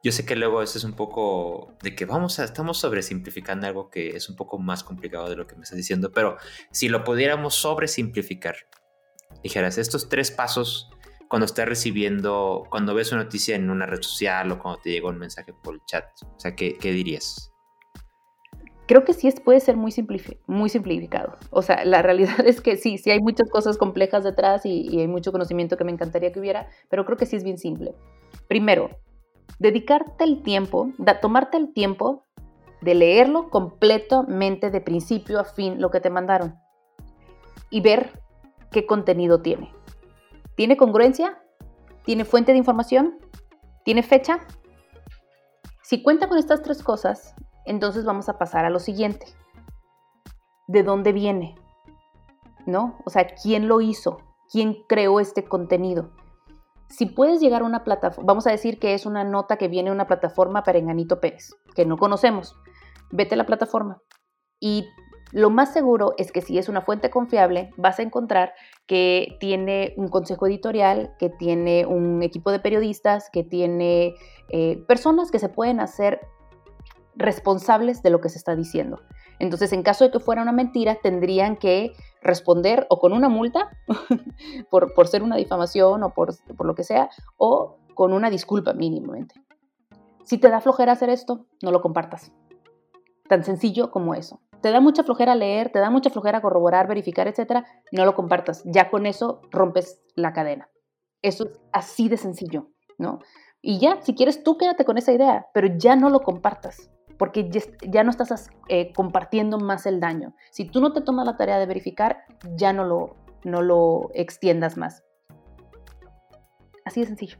[0.03, 3.91] yo sé que luego eso es un poco de que vamos a, estamos sobresimplificando algo
[3.91, 6.37] que es un poco más complicado de lo que me estás diciendo, pero
[6.71, 8.55] si lo pudiéramos sobresimplificar,
[9.43, 10.89] dijeras estos tres pasos
[11.27, 15.09] cuando estás recibiendo, cuando ves una noticia en una red social o cuando te llega
[15.09, 17.51] un mensaje por el chat, o sea, ¿qué, dirías?
[18.87, 19.93] Creo que sí es, puede ser muy,
[20.47, 21.35] muy simplificado.
[21.49, 25.07] O sea, la realidad es que sí, sí hay muchas cosas complejas detrás y, hay
[25.07, 27.93] mucho conocimiento que me encantaría que hubiera, pero creo que sí es bien simple.
[28.47, 28.89] Primero,
[29.59, 32.23] dedicarte el tiempo, tomarte el tiempo
[32.81, 36.55] de leerlo completamente de principio a fin lo que te mandaron
[37.69, 38.11] y ver
[38.71, 39.76] qué contenido tiene.
[40.57, 41.41] ¿Tiene congruencia?
[42.03, 43.17] ¿Tiene fuente de información?
[43.85, 44.39] ¿Tiene fecha?
[45.83, 47.33] Si cuenta con estas tres cosas,
[47.65, 49.27] entonces vamos a pasar a lo siguiente.
[50.67, 51.55] ¿De dónde viene?
[52.65, 52.99] ¿No?
[53.05, 54.17] O sea, ¿quién lo hizo?
[54.51, 56.11] ¿Quién creó este contenido?
[56.89, 59.89] si puedes llegar a una plataforma, vamos a decir que es una nota que viene
[59.89, 62.55] de una plataforma para Enganito Pérez, que no conocemos,
[63.11, 64.01] vete a la plataforma
[64.59, 64.87] y
[65.31, 68.53] lo más seguro es que si es una fuente confiable, vas a encontrar
[68.85, 74.15] que tiene un consejo editorial, que tiene un equipo de periodistas, que tiene
[74.49, 76.21] eh, personas que se pueden hacer
[77.15, 79.01] responsables de lo que se está diciendo.
[79.39, 83.69] Entonces, en caso de que fuera una mentira, tendrían que responder o con una multa
[84.69, 88.73] por, por, ser una difamación o por, por lo que sea, o con una disculpa
[88.73, 89.35] mínimamente.
[90.23, 92.31] Si te da flojera hacer esto, no lo compartas.
[93.27, 94.39] Tan sencillo como eso.
[94.61, 98.63] Te da mucha flojera leer, te da mucha flojera corroborar, verificar, etcétera, no lo compartas.
[98.65, 100.69] Ya con eso rompes la cadena.
[101.21, 103.19] Eso es así de sencillo, ¿no?
[103.61, 107.49] Y ya, si quieres, tú quédate con esa idea, pero ya no lo compartas porque
[107.87, 110.35] ya, no estás eh, compartiendo más el daño.
[110.51, 112.23] Si tú no te tomas la tarea de verificar,
[112.55, 115.03] ya no lo, no lo extiendas más.
[116.85, 117.37] Así de sencillo.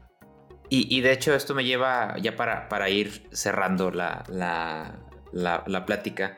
[0.70, 5.00] Y, de hecho esto me lleva ya para, para ir cerrando la, la,
[5.32, 6.36] la, plática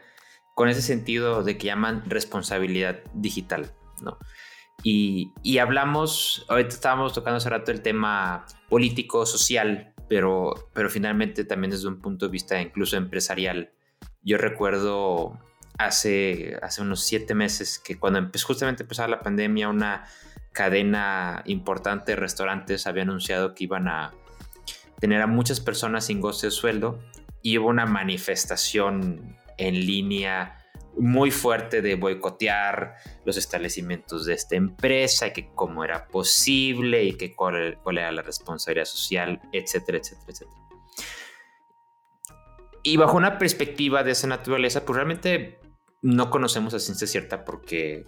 [0.54, 3.72] con ese sentido de que llaman responsabilidad digital,
[4.02, 4.18] ¿no?
[4.82, 11.44] Y, y, hablamos, ahorita estábamos tocando hace rato el tema político, social, pero, pero finalmente
[11.44, 13.72] también desde un punto de vista incluso empresarial.
[14.22, 15.38] Yo recuerdo
[15.78, 20.06] hace, hace unos siete meses que cuando empezó, justamente empezaba la pandemia, una
[20.52, 24.12] cadena importante de restaurantes había anunciado que iban a
[24.98, 27.00] tener a muchas personas sin goce de sueldo
[27.42, 30.56] y hubo una manifestación en línea
[30.96, 37.12] muy fuerte de boicotear los establecimientos de esta empresa y que cómo era posible y
[37.14, 40.60] que cuál, era la responsabilidad social, etcétera, etcétera, etcétera.
[42.82, 45.60] Y bajo una perspectiva de esa naturaleza, pues realmente
[46.02, 48.04] no conocemos a ciencia cierta porque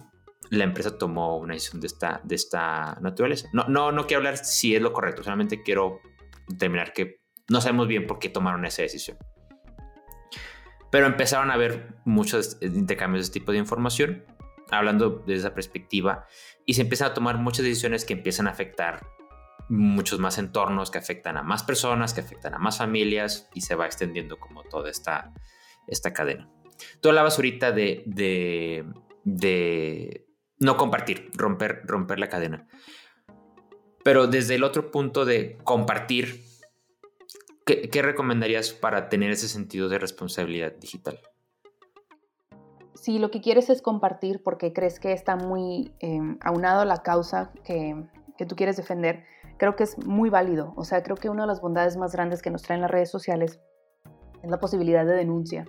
[0.50, 3.48] la empresa tomó una decisión de esta, de esta naturaleza.
[3.52, 6.00] No, no, no quiero hablar si es lo correcto, solamente quiero
[6.48, 9.18] determinar que no sabemos bien por qué tomaron esa decisión.
[10.92, 14.26] Pero empezaron a haber muchos intercambios de este tipo de información,
[14.70, 16.26] hablando desde esa perspectiva,
[16.66, 19.06] y se empiezan a tomar muchas decisiones que empiezan a afectar
[19.70, 23.74] muchos más entornos, que afectan a más personas, que afectan a más familias, y se
[23.74, 25.32] va extendiendo como toda esta,
[25.88, 26.50] esta cadena.
[27.00, 28.84] Tú hablabas ahorita de, de,
[29.24, 30.26] de
[30.58, 32.68] no compartir, romper, romper la cadena.
[34.04, 36.51] Pero desde el otro punto de compartir,
[37.64, 41.20] ¿Qué, recomendarías para tener ese sentido de responsabilidad digital?
[42.94, 47.02] Si lo que quieres es compartir porque crees que está muy em, aunado a la
[47.02, 48.04] causa que,
[48.36, 49.24] que tú quieres defender,
[49.58, 50.72] creo que es muy válido.
[50.76, 53.10] O sea, creo que una de las bondades más grandes que nos traen las redes
[53.10, 53.60] sociales
[54.42, 55.64] es la posibilidad de denuncia.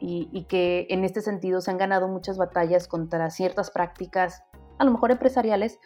[0.00, 4.44] Y, y, que en este sentido se han ganado muchas batallas contra ciertas prácticas,
[4.78, 5.80] a lo mejor empresariales,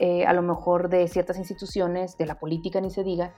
[0.00, 3.34] eh, a lo mejor de ciertas instituciones, de la política ni se diga,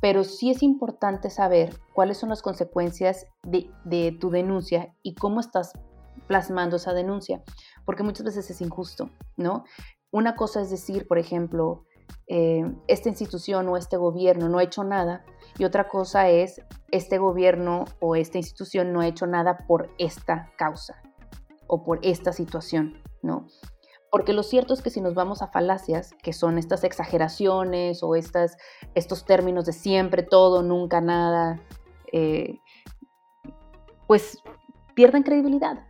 [0.00, 5.72] pero sí es importante saber cuáles son las consecuencias de, tu denuncia y cómo estás
[6.26, 7.42] plasmando esa denuncia,
[7.84, 9.64] porque muchas veces es injusto, ¿no?
[10.10, 11.84] Una cosa es decir, por ejemplo,
[12.28, 15.24] eh, esta institución o este gobierno no ha hecho nada,
[15.58, 20.52] y otra cosa es, este gobierno o esta institución no ha hecho nada por esta
[20.56, 21.02] causa
[21.66, 23.46] o por esta situación, ¿no?
[24.10, 28.14] Porque lo cierto es que si nos vamos a falacias, que son estas exageraciones o
[28.14, 28.56] estas,
[28.94, 31.60] estos términos de siempre, todo, nunca, nada,
[32.12, 32.60] eh,
[34.06, 34.42] pues
[34.94, 35.84] pierden credibilidad.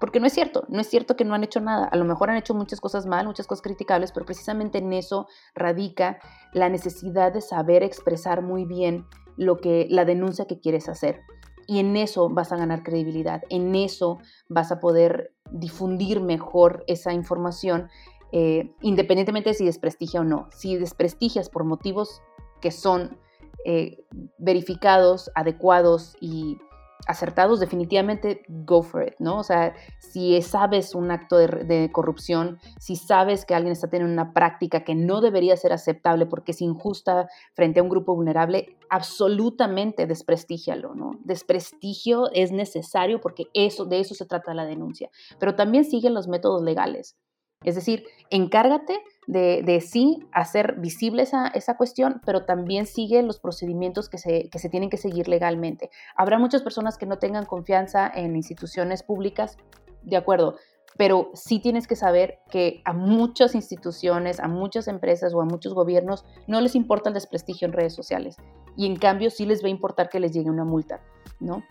[0.00, 1.84] Porque no es cierto, no es cierto que no han hecho nada.
[1.86, 5.28] A lo mejor han hecho muchas cosas mal, muchas cosas criticables, pero precisamente en eso
[5.54, 6.18] radica
[6.52, 9.06] la necesidad de saber expresar muy bien
[9.36, 11.20] lo que la denuncia que quieres hacer.
[11.66, 17.12] Y en eso vas a ganar credibilidad, en eso vas a poder difundir mejor esa
[17.12, 17.88] información,
[18.32, 20.48] eh, independientemente de si desprestigia o no.
[20.52, 22.22] Si desprestigias por motivos
[22.60, 23.18] que son
[23.64, 24.04] eh,
[24.38, 26.58] verificados, adecuados y
[27.06, 29.38] acertados, definitivamente go for it, ¿no?
[29.38, 34.32] O sea, si sabes un acto de, corrupción, si sabes que alguien está teniendo una
[34.32, 40.06] práctica que no debería ser aceptable porque es injusta frente a un grupo vulnerable, absolutamente
[40.06, 41.18] desprestígialo, ¿no?
[41.24, 45.10] Desprestigio es necesario porque eso, de eso se trata la denuncia.
[45.38, 47.16] Pero también siguen los métodos legales.
[47.64, 54.08] Es decir, encárgate de, sí hacer visible esa, esa, cuestión, pero también sigue los procedimientos
[54.08, 55.90] que se, que se tienen que seguir legalmente.
[56.16, 59.56] Habrá muchas personas que no tengan confianza en instituciones públicas,
[60.02, 60.56] de acuerdo,
[60.96, 65.74] pero sí tienes que saber que a muchas instituciones, a muchas empresas o a muchos
[65.74, 68.36] gobiernos no les importa el desprestigio en redes sociales
[68.76, 71.00] y en cambio sí les va a importar que les llegue una multa,
[71.40, 71.62] ¿no?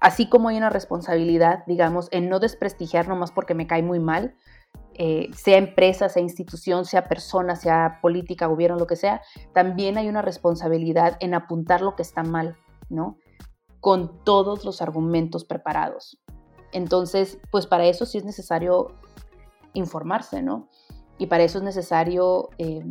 [0.00, 4.36] Así como hay una responsabilidad, digamos, en no desprestigiar nomás porque me cae muy mal,
[4.94, 9.20] eh, sea empresa, sea institución, sea persona, sea política, gobierno, lo que sea,
[9.52, 12.56] también hay una responsabilidad en apuntar lo que está mal,
[12.88, 13.18] ¿no?
[13.80, 16.18] Con todos los argumentos preparados.
[16.72, 18.94] Entonces, pues para eso sí es necesario
[19.74, 20.68] informarse, ¿no?
[21.18, 22.82] Y para eso es necesario eh,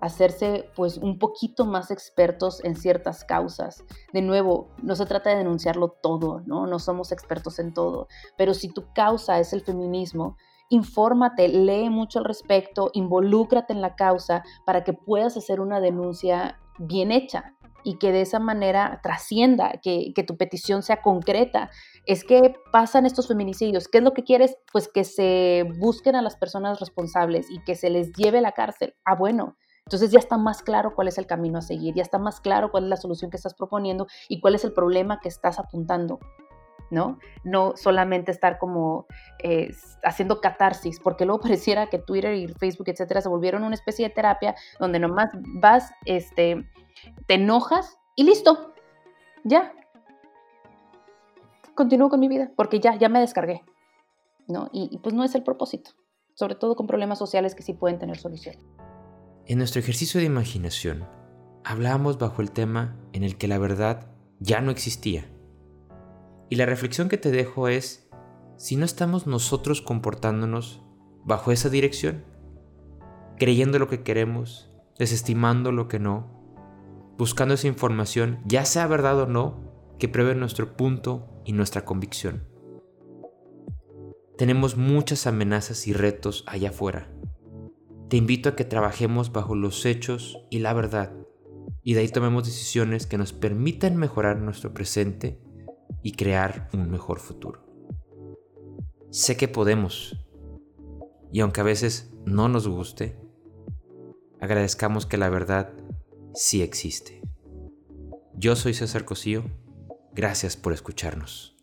[0.00, 3.84] hacerse pues un poquito más expertos en ciertas causas.
[4.12, 6.66] De nuevo, no se trata de denunciarlo todo, ¿no?
[6.66, 10.36] No somos expertos en todo, pero si tu causa es el feminismo,
[10.72, 16.58] infórmate, lee mucho al respecto, involúcrate en la causa para que puedas hacer una denuncia
[16.78, 17.54] bien hecha
[17.84, 21.70] y que de esa manera trascienda, que, tu petición sea concreta.
[22.06, 23.88] Es que pasan estos feminicidios.
[23.88, 24.56] ¿Qué es lo que quieres?
[24.72, 28.52] Pues que se busquen a las personas responsables y que se les lleve a la
[28.52, 28.94] cárcel.
[29.04, 29.56] Ah, bueno.
[29.86, 32.70] Entonces ya está más claro cuál es el camino a seguir, ya está más claro
[32.70, 36.20] cuál es la solución que estás proponiendo y cuál es el problema que estás apuntando.
[36.92, 37.18] ¿No?
[37.42, 39.06] No solamente estar como
[39.42, 39.74] eh,
[40.04, 44.14] haciendo catarsis, porque luego pareciera que Twitter y Facebook, etcétera, se volvieron una especie de
[44.14, 45.30] terapia donde nomás
[45.60, 46.68] vas, este,
[47.26, 48.74] te enojas y listo,
[49.42, 49.72] ya.
[51.74, 53.62] Continúo con mi vida, porque ya, ya me descargué,
[54.46, 54.68] ¿no?
[54.72, 55.92] Y, pues no es el propósito,
[56.34, 58.56] sobre todo con problemas sociales que sí pueden tener solución.
[59.46, 61.08] En nuestro ejercicio de imaginación,
[61.64, 65.24] hablábamos bajo el tema en el que la verdad ya no existía
[66.52, 68.10] y la reflexión que te dejo es,
[68.58, 70.82] si no estamos nosotros comportándonos
[71.24, 72.26] bajo esa dirección,
[73.38, 76.44] creyendo lo que queremos, desestimando lo que no,
[77.16, 82.46] buscando esa información, ya sea verdad o no, que pruebe nuestro punto y nuestra convicción.
[84.36, 87.08] Tenemos muchas amenazas y retos allá afuera.
[88.10, 91.14] Te invito a que trabajemos bajo los hechos y la verdad,
[91.82, 95.41] y de ahí tomemos decisiones que nos permitan mejorar nuestro presente
[96.02, 97.66] y crear un mejor futuro.
[99.10, 100.16] Sé que podemos,
[101.32, 103.18] y aunque a veces no nos guste,
[104.40, 105.72] agradezcamos que la verdad
[106.34, 107.20] sí existe.
[108.34, 109.44] Yo soy César Cosío,
[110.14, 111.56] gracias por escucharnos.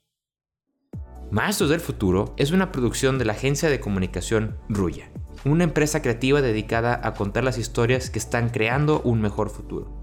[1.32, 5.12] Maestros del Futuro es una producción de la agencia de comunicación Ruya,
[5.46, 9.99] una empresa creativa dedicada a contar las historias que están creando un mejor futuro.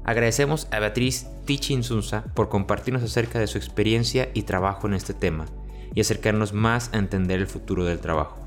[0.05, 5.47] Agradecemos a Beatriz Tichinsunza por compartirnos acerca de su experiencia y trabajo en este tema
[5.95, 8.39] y acercarnos más a entender el futuro del trabajo.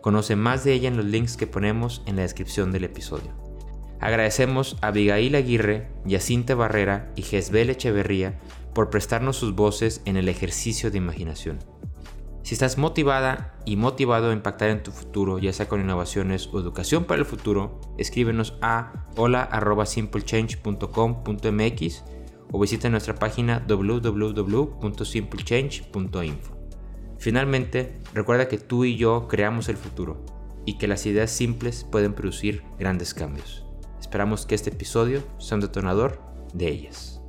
[0.00, 3.32] Conoce más de ella en los links que ponemos en la descripción del episodio.
[4.00, 8.38] Agradecemos a Abigail Aguirre, Yacinta Barrera y Jezbel Echeverría
[8.74, 11.58] por prestarnos sus voces en el ejercicio de imaginación.
[12.42, 16.58] Si estás motivada y motivado a impactar en tu futuro, ya sea con innovaciones o
[16.58, 22.04] educación para el futuro, escríbenos a hola.simplechange.com.mx
[22.52, 26.56] o visita nuestra página www.simplechange.info.
[27.18, 30.24] Finalmente, recuerda que tú y yo creamos el futuro.
[30.66, 33.64] y que las ideas simples pueden producir grandes cambios.
[33.98, 36.20] Esperamos que este episodio sea un detonador
[36.52, 37.19] de ellas.